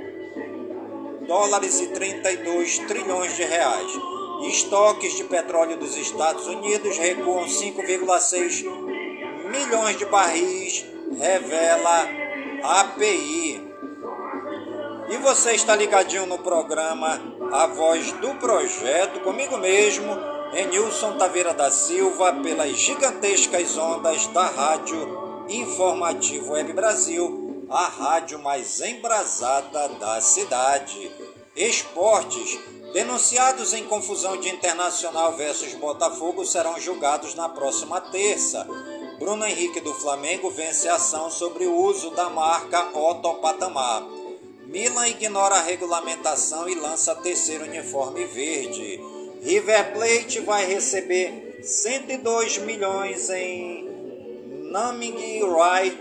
dólares 1.26 1.80
e 1.80 1.88
32 1.88 2.78
trilhões 2.80 3.36
de 3.36 3.44
reais. 3.44 3.92
Estoques 4.48 5.16
de 5.16 5.24
petróleo 5.24 5.76
dos 5.76 5.96
Estados 5.96 6.46
Unidos 6.46 6.98
recuam 6.98 7.44
5,6 7.44 8.64
milhões 9.50 9.96
de 9.96 10.04
barris, 10.06 10.84
revela 11.18 12.08
API. 12.62 13.72
E 15.10 15.16
você 15.18 15.52
está 15.52 15.76
ligadinho 15.76 16.26
no 16.26 16.38
programa 16.38 17.20
A 17.52 17.66
Voz 17.66 18.12
do 18.12 18.34
Projeto, 18.36 19.20
comigo 19.20 19.58
mesmo, 19.58 20.31
Enilson 20.52 21.16
Taveira 21.16 21.54
da 21.54 21.70
Silva, 21.70 22.34
pelas 22.34 22.76
gigantescas 22.76 23.78
ondas 23.78 24.26
da 24.28 24.48
Rádio 24.48 25.46
Informativo 25.48 26.52
Web 26.52 26.74
Brasil, 26.74 27.66
a 27.70 27.86
rádio 27.86 28.38
mais 28.38 28.78
embrasada 28.82 29.88
da 29.88 30.20
cidade. 30.20 31.10
Esportes. 31.56 32.58
Denunciados 32.92 33.72
em 33.72 33.84
confusão 33.84 34.36
de 34.36 34.50
Internacional 34.50 35.34
versus 35.36 35.72
Botafogo 35.72 36.44
serão 36.44 36.78
julgados 36.78 37.34
na 37.34 37.48
próxima 37.48 37.98
terça. 37.98 38.68
Bruno 39.18 39.46
Henrique 39.46 39.80
do 39.80 39.94
Flamengo 39.94 40.50
vence 40.50 40.86
a 40.86 40.96
ação 40.96 41.30
sobre 41.30 41.66
o 41.66 41.74
uso 41.74 42.10
da 42.10 42.28
marca 42.28 42.90
Otto 42.94 43.34
Patamar. 43.36 44.02
Milan 44.66 45.08
ignora 45.08 45.54
a 45.54 45.62
regulamentação 45.62 46.68
e 46.68 46.74
lança 46.74 47.14
terceiro 47.14 47.64
uniforme 47.64 48.26
verde. 48.26 49.21
River 49.42 49.92
Plate 49.92 50.38
vai 50.38 50.64
receber 50.66 51.58
102 51.64 52.58
milhões 52.58 53.28
em 53.28 53.88
naming 54.70 55.40
right 55.42 56.00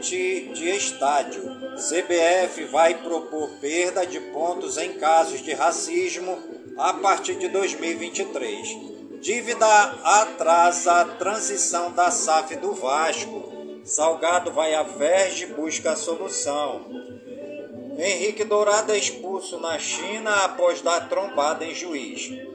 de 0.54 0.70
estádio. 0.70 1.42
CBF 1.76 2.66
vai 2.66 3.02
propor 3.02 3.50
perda 3.60 4.06
de 4.06 4.20
pontos 4.20 4.78
em 4.78 4.94
casos 4.94 5.42
de 5.42 5.54
racismo 5.54 6.38
a 6.78 6.94
partir 6.94 7.34
de 7.36 7.48
2023. 7.50 8.78
Dívida 9.22 9.66
atrasa 10.04 11.02
a 11.02 11.06
transição 11.06 11.92
da 11.94 12.12
SAF 12.12 12.56
do 12.58 12.74
Vasco. 12.74 13.52
Salgado 13.84 14.52
vai 14.52 14.76
à 14.76 14.84
Verge 14.84 15.48
busca 15.48 15.94
a 15.94 15.96
solução. 15.96 16.86
Henrique 17.98 18.44
Dourado 18.44 18.92
é 18.92 18.98
expulso 19.00 19.60
na 19.60 19.80
China 19.80 20.32
após 20.46 20.82
dar 20.82 21.10
trombada 21.10 21.66
em 21.66 21.74
juiz. 21.74 22.51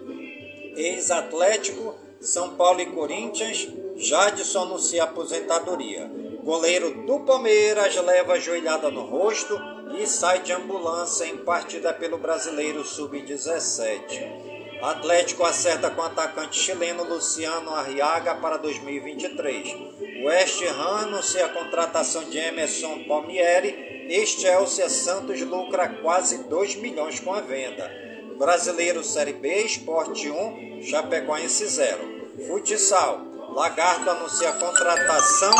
Ex-Atlético, 0.76 1.94
São 2.20 2.54
Paulo 2.54 2.80
e 2.80 2.86
Corinthians, 2.86 3.66
Jadson 3.96 4.62
anuncia 4.62 5.04
aposentadoria. 5.04 6.10
Goleiro 6.42 7.02
do 7.06 7.20
Palmeiras 7.20 7.96
leva 7.96 8.34
a 8.34 8.38
joelhada 8.38 8.90
no 8.90 9.06
rosto 9.06 9.58
e 9.98 10.06
sai 10.06 10.42
de 10.42 10.52
ambulância 10.52 11.24
em 11.24 11.38
partida 11.38 11.94
pelo 11.94 12.18
Brasileiro 12.18 12.84
Sub-17. 12.84 14.56
Atlético 14.82 15.44
acerta 15.44 15.88
com 15.88 16.02
o 16.02 16.04
atacante 16.04 16.60
chileno 16.60 17.02
Luciano 17.04 17.74
Arriaga 17.74 18.34
para 18.34 18.58
2023. 18.58 19.74
West 20.22 20.62
Ham 20.62 21.04
anuncia 21.04 21.46
a 21.46 21.48
contratação 21.48 22.24
de 22.24 22.36
Emerson 22.36 23.04
Palmieri 23.04 24.06
e 24.10 24.26
Chelsea 24.26 24.88
Santos 24.90 25.40
lucra 25.40 25.88
quase 25.88 26.44
2 26.44 26.76
milhões 26.76 27.18
com 27.18 27.32
a 27.32 27.40
venda. 27.40 27.90
Brasileiro 28.36 29.02
Série 29.02 29.32
B, 29.32 29.62
Esporte 29.62 30.30
1, 30.30 30.65
Chapecoense 30.82 31.66
0. 31.66 31.98
Futsal, 32.46 33.20
Lagarto 33.54 34.10
anuncia 34.10 34.50
a 34.50 34.52
contratação 34.52 35.54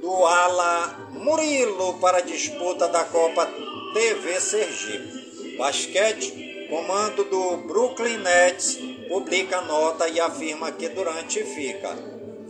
do 0.00 0.24
Ala 0.24 1.08
Murilo 1.10 1.94
para 1.94 2.18
a 2.18 2.22
disputa 2.22 2.88
da 2.88 3.04
Copa 3.04 3.48
TV 3.92 4.40
Sergipe. 4.40 5.56
Basquete, 5.58 6.66
Comando 6.72 7.24
do 7.24 7.58
Brooklyn 7.68 8.16
Nets 8.16 8.78
publica 9.06 9.60
nota 9.60 10.08
e 10.08 10.18
afirma 10.18 10.72
que 10.72 10.88
Durante 10.88 11.44
fica. 11.44 11.94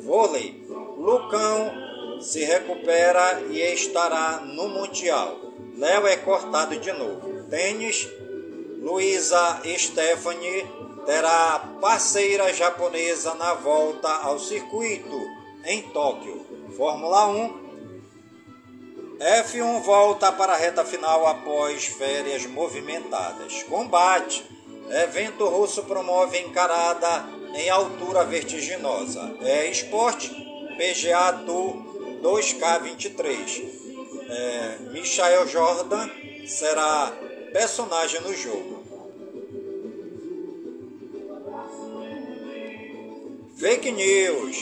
Vôlei. 0.04 0.64
Lucão 0.96 1.72
se 2.20 2.44
recupera 2.44 3.42
e 3.50 3.58
estará 3.58 4.42
no 4.44 4.68
Mundial. 4.68 5.40
Léo 5.76 6.06
é 6.06 6.16
cortado 6.18 6.76
de 6.76 6.92
novo. 6.92 7.42
Tênis. 7.50 8.08
Luísa 8.82 9.60
Stephanie 9.78 10.66
terá 11.06 11.60
parceira 11.80 12.52
japonesa 12.52 13.32
na 13.34 13.54
volta 13.54 14.08
ao 14.08 14.40
circuito 14.40 15.16
em 15.64 15.82
Tóquio. 15.90 16.44
Fórmula 16.76 17.28
1. 17.28 17.62
F1 19.20 19.82
volta 19.82 20.32
para 20.32 20.54
a 20.54 20.56
reta 20.56 20.84
final 20.84 21.28
após 21.28 21.86
férias 21.86 22.44
movimentadas. 22.44 23.62
Combate. 23.62 24.44
Evento 24.90 25.46
russo 25.48 25.84
promove 25.84 26.40
encarada 26.40 27.24
em 27.54 27.70
altura 27.70 28.24
vertiginosa. 28.24 29.36
É 29.42 29.66
esporte, 29.70 30.28
PGA 30.76 31.34
Tour 31.46 31.76
2K23. 32.20 33.62
É, 34.28 34.78
Michael 34.90 35.46
Jordan 35.46 36.10
será 36.48 37.12
personagem 37.52 38.20
no 38.22 38.34
jogo. 38.34 38.82
Fake 43.58 43.92
news. 43.92 44.56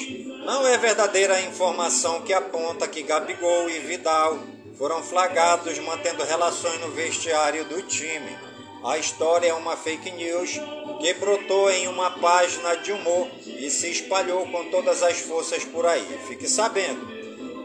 Não 0.45 0.67
é 0.67 0.77
verdadeira 0.77 1.37
a 1.37 1.43
informação 1.43 2.23
que 2.23 2.33
aponta 2.33 2.89
que 2.89 3.03
Gabigol 3.03 3.71
e 3.71 3.79
Vidal 3.79 4.39
foram 4.77 5.03
flagrados 5.03 5.79
mantendo 5.79 6.25
relações 6.25 6.81
no 6.81 6.91
vestiário 6.91 7.65
do 7.65 7.81
time. 7.83 8.37
A 8.85 8.99
história 8.99 9.49
é 9.49 9.55
uma 9.55 9.77
fake 9.77 10.11
news 10.11 10.59
que 11.01 11.15
brotou 11.15 11.71
em 11.71 11.87
uma 11.87 12.11
página 12.11 12.77
de 12.77 12.93
humor 12.93 13.29
e 13.47 13.71
se 13.71 13.91
espalhou 13.91 14.47
com 14.47 14.71
todas 14.71 15.03
as 15.03 15.19
forças 15.21 15.65
por 15.65 15.87
aí. 15.87 16.19
Fique 16.27 16.49
sabendo. 16.49 17.21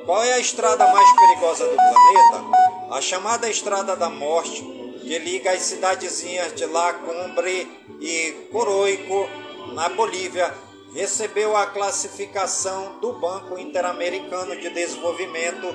Qual 0.06 0.24
é 0.24 0.34
a 0.34 0.40
estrada 0.40 0.86
mais 0.88 1.12
perigosa 1.20 1.66
do 1.66 1.76
planeta? 1.76 2.66
A 2.92 3.02
chamada 3.02 3.50
Estrada 3.50 3.96
da 3.96 4.10
Morte, 4.10 4.75
que 5.06 5.20
liga 5.20 5.52
as 5.52 5.62
cidadezinhas 5.62 6.56
de 6.56 6.66
La 6.66 6.94
Cumbre 6.94 7.68
e 8.02 8.48
Coroico, 8.52 9.30
na 9.76 9.88
Bolívia, 9.90 10.52
recebeu 10.96 11.56
a 11.56 11.68
classificação 11.68 12.98
do 13.00 13.14
Banco 13.14 13.60
Interamericano 13.60 14.56
de 14.60 14.68
Desenvolvimento 14.72 15.68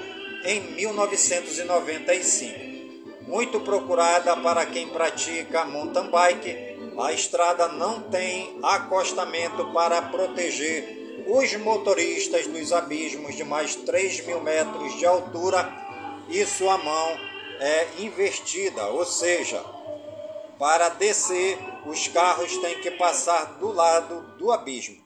em 0.45 0.73
1995. 0.73 2.59
Muito 3.29 3.61
procurada 3.61 4.37
para 4.39 4.67
quem 4.67 4.89
pratica 4.89 5.65
mountain 5.65 6.11
bike, 6.11 6.81
a 6.99 7.13
estrada 7.13 7.69
não 7.69 8.01
tem 8.03 8.59
acostamento 8.61 9.65
para 9.67 10.03
proteger 10.03 11.23
os 11.29 11.55
motoristas 11.55 12.49
dos 12.49 12.73
abismos 12.73 13.37
de 13.37 13.45
mais 13.45 13.77
3 13.77 14.27
mil 14.27 14.41
metros 14.41 14.99
de 14.99 15.07
altura 15.07 15.73
e 16.29 16.45
sua 16.45 16.77
mão 16.79 17.30
é 17.61 17.87
invertida, 17.99 18.87
ou 18.87 19.05
seja, 19.05 19.63
para 20.59 20.89
descer, 20.91 21.59
os 21.87 22.09
carros 22.09 22.57
têm 22.59 22.81
que 22.81 22.91
passar 22.93 23.59
do 23.59 23.71
lado 23.73 24.23
do 24.39 24.51
abismo. 24.51 24.97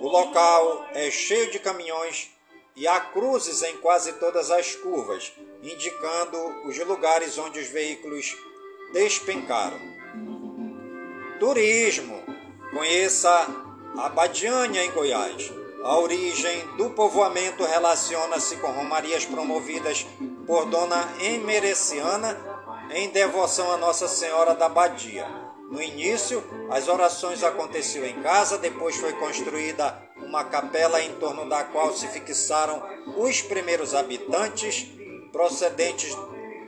O 0.00 0.08
local 0.08 0.86
é 0.92 1.10
cheio 1.10 1.50
de 1.50 1.58
caminhões 1.58 2.30
e 2.76 2.86
há 2.86 3.00
cruzes 3.00 3.62
em 3.62 3.76
quase 3.78 4.12
todas 4.14 4.50
as 4.50 4.74
curvas, 4.74 5.32
indicando 5.62 6.38
os 6.66 6.78
lugares 6.78 7.38
onde 7.38 7.60
os 7.60 7.68
veículos 7.68 8.36
despencaram. 8.92 9.78
Turismo. 11.38 12.22
Conheça 12.72 13.46
a 13.96 14.08
Badiânia 14.08 14.84
em 14.84 14.90
Goiás. 14.90 15.63
A 15.84 15.98
origem 15.98 16.66
do 16.78 16.88
povoamento 16.88 17.62
relaciona-se 17.62 18.56
com 18.56 18.68
romarias 18.68 19.26
promovidas 19.26 20.06
por 20.46 20.64
Dona 20.64 21.06
Emereciana 21.20 22.40
em 22.90 23.10
devoção 23.10 23.70
a 23.70 23.76
Nossa 23.76 24.08
Senhora 24.08 24.54
da 24.54 24.66
Badia. 24.66 25.28
No 25.70 25.82
início, 25.82 26.42
as 26.70 26.88
orações 26.88 27.44
aconteciam 27.44 28.06
em 28.06 28.22
casa, 28.22 28.56
depois 28.56 28.96
foi 28.96 29.12
construída 29.12 30.02
uma 30.16 30.44
capela 30.44 31.02
em 31.02 31.16
torno 31.16 31.46
da 31.50 31.64
qual 31.64 31.92
se 31.92 32.08
fixaram 32.08 32.82
os 33.18 33.42
primeiros 33.42 33.94
habitantes, 33.94 34.86
procedentes 35.30 36.16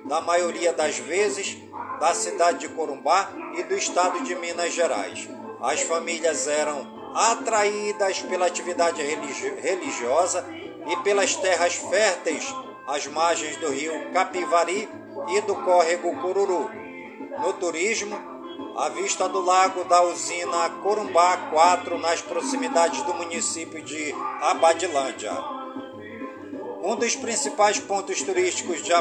da 0.05 0.21
maioria 0.21 0.75
das 0.75 0.99
vezes 0.99 1.57
da 1.99 2.13
cidade 2.13 2.59
de 2.59 2.69
Corumbá 2.69 3.33
e 3.57 3.63
do 3.63 3.75
estado 3.77 4.23
de 4.25 4.35
Minas 4.35 4.75
Gerais. 4.75 5.27
As 5.63 5.81
famílias 5.81 6.47
eram 6.47 6.96
atraídas 7.17 8.21
pela 8.21 8.47
atividade 8.47 9.01
religiosa 9.03 10.47
e 10.87 10.97
pelas 10.99 11.35
terras 11.35 11.75
férteis 11.75 12.55
às 12.87 13.07
margens 13.07 13.57
do 13.57 13.71
rio 13.71 14.13
Capivari 14.13 14.87
e 15.29 15.41
do 15.41 15.55
córrego 15.57 16.15
Cururu. 16.21 16.71
No 17.41 17.55
turismo, 17.55 18.15
à 18.77 18.91
vista 18.91 19.27
do 19.31 19.41
lago 19.41 19.83
da 19.85 20.03
usina 20.03 20.69
Corumbá 20.83 21.39
4, 21.51 21.97
nas 21.99 22.21
proximidades 22.21 23.01
do 23.03 23.15
município 23.15 23.83
de 23.83 24.15
Abadilândia. 24.43 25.33
Um 26.83 26.97
dos 26.97 27.17
principais 27.17 27.79
pontos 27.79 28.21
turísticos 28.23 28.83
de 28.83 28.93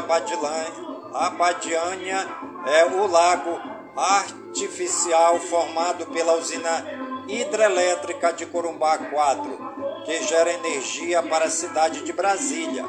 Abadiânia 1.12 2.26
é 2.66 2.86
o 2.86 3.06
lago 3.06 3.60
artificial 3.94 5.38
formado 5.38 6.06
pela 6.06 6.34
usina 6.34 7.05
hidrelétrica 7.28 8.32
de 8.32 8.46
Corumbá 8.46 8.98
4, 8.98 10.04
que 10.04 10.22
gera 10.24 10.52
energia 10.52 11.22
para 11.22 11.46
a 11.46 11.50
cidade 11.50 12.02
de 12.02 12.12
Brasília. 12.12 12.84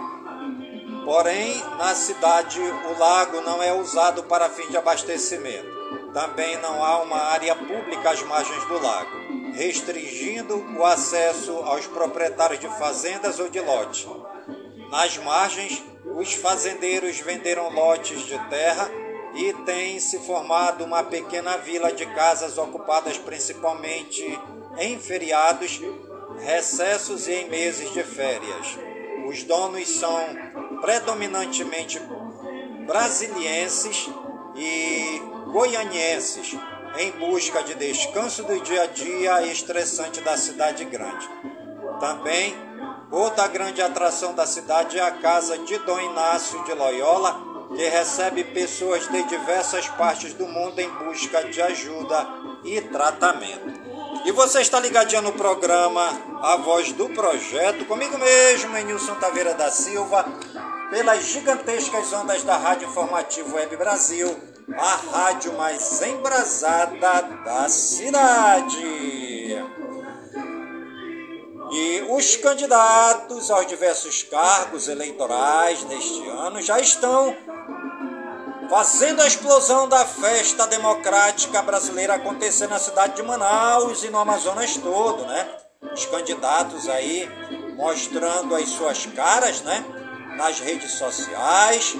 Porém, 1.05 1.55
na 1.77 1.95
cidade, 1.95 2.59
o 2.59 2.99
lago 2.99 3.41
não 3.41 3.63
é 3.63 3.73
usado 3.73 4.23
para 4.23 4.49
fim 4.49 4.67
de 4.69 4.77
abastecimento. 4.77 5.77
Também 6.13 6.57
não 6.57 6.83
há 6.83 7.01
uma 7.01 7.17
área 7.17 7.55
pública 7.55 8.09
às 8.09 8.21
margens 8.23 8.63
do 8.65 8.81
lago, 8.81 9.09
restringindo 9.53 10.65
o 10.77 10.85
acesso 10.85 11.51
aos 11.63 11.87
proprietários 11.87 12.59
de 12.59 12.67
fazendas 12.77 13.39
ou 13.39 13.49
de 13.49 13.59
lote. 13.59 14.07
Nas 14.89 15.17
margens, 15.17 15.81
os 16.17 16.33
fazendeiros 16.33 17.19
venderam 17.19 17.69
lotes 17.69 18.21
de 18.21 18.37
terra 18.49 18.89
e 19.33 19.53
tem 19.65 19.99
se 19.99 20.19
formado 20.19 20.83
uma 20.83 21.03
pequena 21.03 21.57
vila 21.57 21.91
de 21.91 22.05
casas 22.07 22.57
ocupadas 22.57 23.17
principalmente 23.17 24.23
em 24.77 24.99
feriados, 24.99 25.81
recessos 26.39 27.27
e 27.27 27.33
em 27.33 27.49
meses 27.49 27.91
de 27.93 28.03
férias. 28.03 28.77
Os 29.27 29.43
donos 29.43 29.87
são 29.89 30.17
predominantemente 30.81 31.99
brasilienses 32.85 34.09
e 34.55 35.21
goianienses 35.51 36.55
em 36.97 37.11
busca 37.11 37.61
de 37.63 37.75
descanso 37.75 38.43
do 38.43 38.59
dia 38.61 38.83
a 38.83 38.87
dia 38.87 39.45
estressante 39.47 40.21
da 40.21 40.37
cidade 40.37 40.83
grande. 40.85 41.27
Também, 41.99 42.55
outra 43.11 43.47
grande 43.47 43.81
atração 43.81 44.33
da 44.33 44.47
cidade 44.47 44.97
é 44.97 45.01
a 45.01 45.11
casa 45.11 45.57
de 45.59 45.77
Dom 45.79 45.99
Inácio 45.99 46.63
de 46.63 46.73
Loyola, 46.73 47.46
que 47.77 47.87
recebe 47.89 48.43
pessoas 48.43 49.07
de 49.07 49.21
diversas 49.21 49.87
partes 49.87 50.33
do 50.33 50.47
mundo 50.47 50.79
em 50.79 50.89
busca 50.89 51.43
de 51.43 51.61
ajuda 51.61 52.27
e 52.65 52.81
tratamento. 52.81 53.79
E 54.25 54.31
você 54.31 54.61
está 54.61 54.79
ligadinho 54.79 55.21
no 55.21 55.33
programa 55.33 56.09
A 56.41 56.55
Voz 56.57 56.91
do 56.91 57.07
Projeto, 57.09 57.85
comigo 57.85 58.17
mesmo, 58.17 58.75
Enilson 58.75 59.13
Taveira 59.15 59.53
da 59.53 59.69
Silva, 59.69 60.25
pelas 60.89 61.23
gigantescas 61.25 62.11
ondas 62.13 62.41
da 62.41 62.57
Rádio 62.57 62.87
Informativo 62.87 63.55
Web 63.55 63.77
Brasil 63.77 64.35
a 64.75 64.95
rádio 65.17 65.53
mais 65.53 66.01
embrasada 66.01 67.21
da 67.45 67.69
cidade. 67.69 69.26
E 71.71 72.05
os 72.09 72.37
candidatos 72.37 73.51
aos 73.51 73.67
diversos 73.67 74.23
cargos 74.23 74.87
eleitorais 74.87 75.83
neste 75.83 76.27
ano 76.29 76.61
já 76.61 76.79
estão 76.79 77.35
fazendo 78.69 79.21
a 79.21 79.27
explosão 79.27 79.87
da 79.87 80.05
festa 80.05 80.65
democrática 80.67 81.61
brasileira 81.61 82.15
acontecer 82.15 82.67
na 82.67 82.79
cidade 82.79 83.15
de 83.15 83.23
Manaus 83.23 84.03
e 84.03 84.09
no 84.09 84.17
Amazonas 84.17 84.77
todo, 84.77 85.25
né? 85.25 85.47
Os 85.93 86.05
candidatos 86.05 86.87
aí 86.87 87.29
mostrando 87.75 88.55
as 88.55 88.69
suas 88.69 89.05
caras, 89.07 89.61
né? 89.61 89.83
Nas 90.37 90.59
redes 90.59 90.93
sociais, 90.93 91.95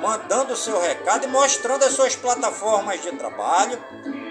mandando 0.00 0.52
o 0.52 0.56
seu 0.56 0.80
recado 0.80 1.24
e 1.24 1.28
mostrando 1.28 1.84
as 1.84 1.92
suas 1.92 2.14
plataformas 2.14 3.02
de 3.02 3.10
trabalho 3.12 3.82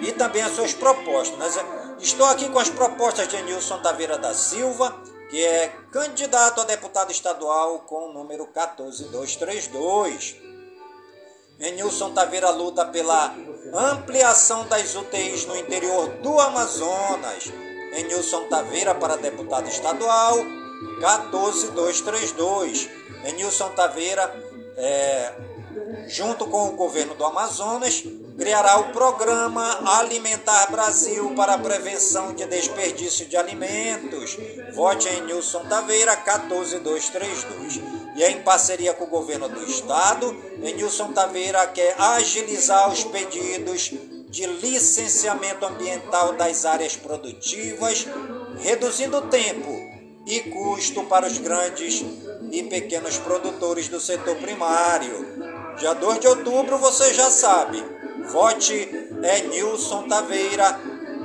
e 0.02 0.12
também 0.12 0.42
as 0.44 0.54
suas 0.54 0.74
propostas. 0.74 1.56
Né? 1.56 1.87
Estou 2.00 2.28
aqui 2.28 2.48
com 2.50 2.60
as 2.60 2.70
propostas 2.70 3.28
de 3.28 3.42
Nilson 3.42 3.80
Taveira 3.80 4.20
da 4.20 4.34
Silva, 4.34 4.96
que 5.30 5.44
é 5.44 5.68
candidato 5.92 6.62
a 6.62 6.64
deputado 6.64 7.12
estadual 7.12 7.80
com 7.80 8.10
o 8.10 8.14
número 8.14 8.46
14232. 8.48 10.36
Enilson 11.60 12.14
Taveira 12.14 12.52
luta 12.52 12.86
pela 12.86 13.34
ampliação 13.74 14.68
das 14.68 14.96
UTIs 14.96 15.48
no 15.48 15.58
interior 15.58 16.08
do 16.22 16.40
Amazonas. 16.40 17.52
Enilson 17.94 18.48
Taveira 18.48 18.94
para 18.94 19.18
deputado 19.18 19.68
estadual 19.68 20.38
14232. 21.02 22.90
Enilson 23.26 23.70
Taveira 23.72 24.32
é, 24.78 25.34
junto 26.08 26.48
com 26.48 26.70
o 26.70 26.76
governo 26.76 27.16
do 27.16 27.26
Amazonas, 27.26 28.04
criará 28.38 28.80
o 28.80 28.92
Programa 28.92 29.98
Alimentar 30.00 30.72
Brasil 30.72 31.34
para 31.36 31.56
a 31.56 31.60
Prevenção 31.60 32.34
de 32.34 32.46
Desperdício 32.46 33.26
de 33.26 33.36
Alimentos. 33.36 34.38
Vote 34.74 35.08
em 35.10 35.26
Nilson 35.26 35.66
Taveira 35.66 36.16
14232. 36.16 37.82
E 38.16 38.24
em 38.24 38.42
parceria 38.42 38.94
com 38.94 39.04
o 39.04 39.10
governo 39.10 39.48
do 39.50 39.64
estado, 39.64 40.32
Nilson 40.58 41.14
Taveira 41.14 41.66
quer 41.68 41.96
agilizar 42.00 42.92
os 42.92 43.04
pedidos 43.04 43.92
de 44.30 44.46
licenciamento 44.46 45.66
ambiental 45.66 46.34
das 46.34 46.66
áreas 46.66 46.96
produtivas, 46.96 48.06
reduzindo 48.60 49.22
tempo 49.24 49.98
e 50.26 50.42
custo 50.42 51.04
para 51.06 51.26
os 51.26 51.38
grandes 51.38 52.04
e 52.52 52.64
pequenos 52.64 53.18
produtores 53.18 53.88
do 53.88 54.00
setor 54.00 54.36
primário. 54.36 55.47
Dia 55.78 55.94
2 55.94 56.20
de 56.20 56.28
outubro, 56.28 56.80
você 56.80 57.14
já 57.14 57.30
sabe, 57.30 57.84
vote 58.32 58.74
é 59.22 59.42
Nilson 59.44 60.08
Taveira 60.08 60.80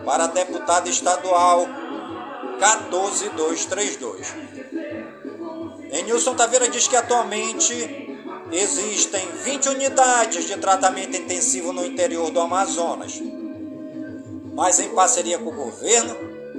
para 0.05 0.27
deputado 0.27 0.91
estadual 0.91 1.67
14232. 2.59 4.35
Nilson 6.05 6.35
Taveira 6.35 6.69
diz 6.69 6.87
que 6.87 6.97
atualmente 6.97 8.29
existem 8.51 9.27
20 9.43 9.71
unidades 9.71 10.45
de 10.45 10.59
tratamento 10.59 11.17
intensivo 11.17 11.73
no 11.73 11.87
interior 11.87 12.31
do 12.31 12.41
Amazonas, 12.41 13.23
mas 14.53 14.79
em 14.79 14.91
parceria 14.91 15.39
com 15.39 15.49
o 15.49 15.57
governo, 15.57 16.15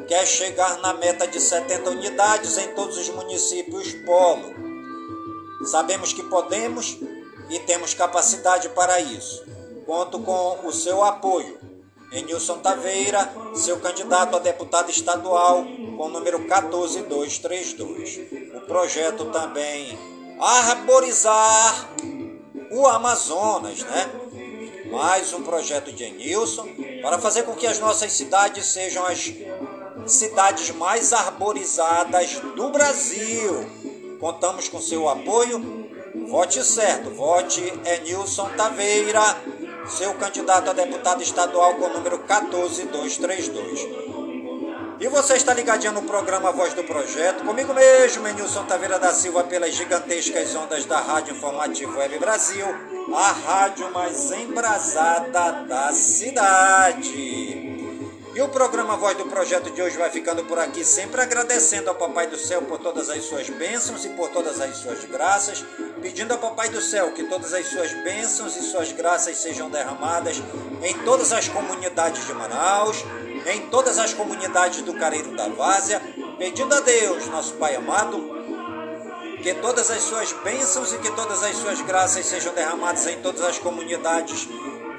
quer 0.08 0.26
chegar 0.26 0.80
na 0.82 0.96
meta 0.96 1.28
de 1.28 1.40
70 1.40 1.92
unidades 1.92 2.58
em 2.58 2.70
todos 2.70 2.98
os 2.98 3.10
municípios 3.10 3.94
polo. 4.04 4.52
Sabemos 5.66 6.12
que 6.12 6.24
podemos 6.24 6.98
e 7.54 7.60
temos 7.60 7.94
capacidade 7.94 8.68
para 8.70 9.00
isso. 9.00 9.46
Conto 9.86 10.20
com 10.20 10.66
o 10.66 10.72
seu 10.72 11.04
apoio. 11.04 11.60
Enilson 12.12 12.58
Taveira, 12.60 13.32
seu 13.56 13.80
candidato 13.80 14.36
a 14.36 14.40
deputado 14.40 14.90
estadual, 14.90 15.64
com 15.98 16.06
o 16.06 16.10
número 16.10 16.48
14232. 16.48 18.22
O 18.56 18.62
projeto 18.62 19.26
também 19.26 19.98
arborizar 20.40 21.90
o 22.72 22.88
Amazonas, 22.88 23.84
né? 23.84 24.10
Mais 24.92 25.32
um 25.34 25.44
projeto 25.44 25.92
de 25.92 26.04
Enilson 26.04 26.68
para 27.02 27.20
fazer 27.20 27.44
com 27.44 27.54
que 27.56 27.68
as 27.68 27.80
nossas 27.80 28.12
cidades 28.12 28.66
sejam 28.66 29.06
as 29.06 29.32
cidades 30.06 30.72
mais 30.72 31.14
arborizadas 31.14 32.40
do 32.56 32.70
Brasil. 32.70 34.18
Contamos 34.20 34.68
com 34.68 34.80
seu 34.80 35.08
apoio. 35.10 35.83
Vote 36.16 36.64
certo, 36.64 37.10
vote 37.10 37.60
Enilson 37.86 38.48
Taveira, 38.56 39.36
seu 39.88 40.14
candidato 40.14 40.70
a 40.70 40.74
deputado 40.74 41.24
estadual 41.24 41.74
com 41.74 41.86
o 41.86 41.94
número 41.94 42.20
14232. 42.20 43.88
E 45.00 45.08
você 45.08 45.34
está 45.34 45.56
ligadinho 45.56 45.92
no 45.92 46.04
programa 46.04 46.52
Voz 46.52 46.76
do 46.76 46.84
Projeto, 46.84 47.44
comigo 47.44 47.74
mesmo, 47.74 48.28
Enilson 48.28 48.64
Taveira 48.66 49.00
da 49.00 49.12
Silva, 49.12 49.44
pelas 49.46 49.74
gigantescas 49.74 50.54
ondas 50.54 50.86
da 50.86 51.00
Rádio 51.00 51.36
Informativo 51.36 51.98
Web 51.98 52.20
Brasil, 52.20 52.68
a 53.16 53.32
rádio 53.32 53.92
mais 53.92 54.32
embrasada 54.32 55.64
da 55.68 55.92
cidade. 55.92 57.74
E 58.36 58.42
o 58.42 58.50
programa 58.50 58.98
Voz 58.98 59.16
do 59.16 59.26
Projeto 59.26 59.70
de 59.70 59.80
hoje 59.80 59.96
vai 59.96 60.10
ficando 60.10 60.44
por 60.46 60.58
aqui, 60.58 60.84
sempre 60.84 61.22
agradecendo 61.22 61.90
ao 61.90 61.96
Papai 61.96 62.26
do 62.26 62.36
Céu 62.36 62.64
por 62.64 62.80
todas 62.80 63.08
as 63.08 63.24
suas 63.26 63.48
bênçãos 63.48 64.06
e 64.06 64.10
por 64.10 64.30
todas 64.30 64.60
as 64.60 64.76
suas 64.78 65.06
graças, 65.06 65.64
pedindo 66.04 66.34
ao 66.34 66.38
Papai 66.38 66.68
do 66.68 66.82
Céu 66.82 67.14
que 67.14 67.24
todas 67.24 67.54
as 67.54 67.66
suas 67.68 67.94
bênçãos 68.04 68.58
e 68.58 68.62
suas 68.64 68.92
graças 68.92 69.38
sejam 69.38 69.70
derramadas 69.70 70.44
em 70.84 70.94
todas 71.06 71.32
as 71.32 71.48
comunidades 71.48 72.28
de 72.28 72.34
Manaus, 72.34 73.06
em 73.48 73.62
todas 73.70 73.98
as 73.98 74.14
comunidades 74.14 74.82
do 74.82 74.94
Careiro 74.96 75.32
da 75.32 75.48
Várzea, 75.48 76.02
pedindo 76.38 76.76
a 76.76 76.82
Deus, 76.82 77.26
nosso 77.28 77.54
Pai 77.54 77.78
amado, 77.78 78.22
que 79.42 79.54
todas 79.56 79.90
as 79.90 80.04
suas 80.04 80.34
bênçãos 80.44 80.92
e 80.92 80.98
que 80.98 81.10
todas 81.14 81.42
as 81.42 81.56
suas 81.56 81.82
graças 81.82 82.26
sejam 82.26 82.54
derramadas 82.54 83.08
em 83.08 83.22
todas 83.22 83.42
as 83.42 83.58
comunidades 83.58 84.46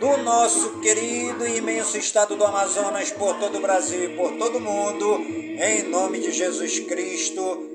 do 0.01 0.17
nosso 0.23 0.81
querido 0.81 1.47
e 1.47 1.59
imenso 1.59 1.99
estado 1.99 2.35
do 2.35 2.45
Amazonas, 2.45 3.11
por 3.11 3.35
todo 3.39 3.59
o 3.59 3.61
Brasil 3.61 4.05
e 4.05 4.17
por 4.17 4.33
todo 4.39 4.57
o 4.57 4.61
mundo, 4.61 5.19
em 5.21 5.83
nome 5.83 6.19
de 6.19 6.33
Jesus 6.33 6.81
Cristo, 6.81 7.74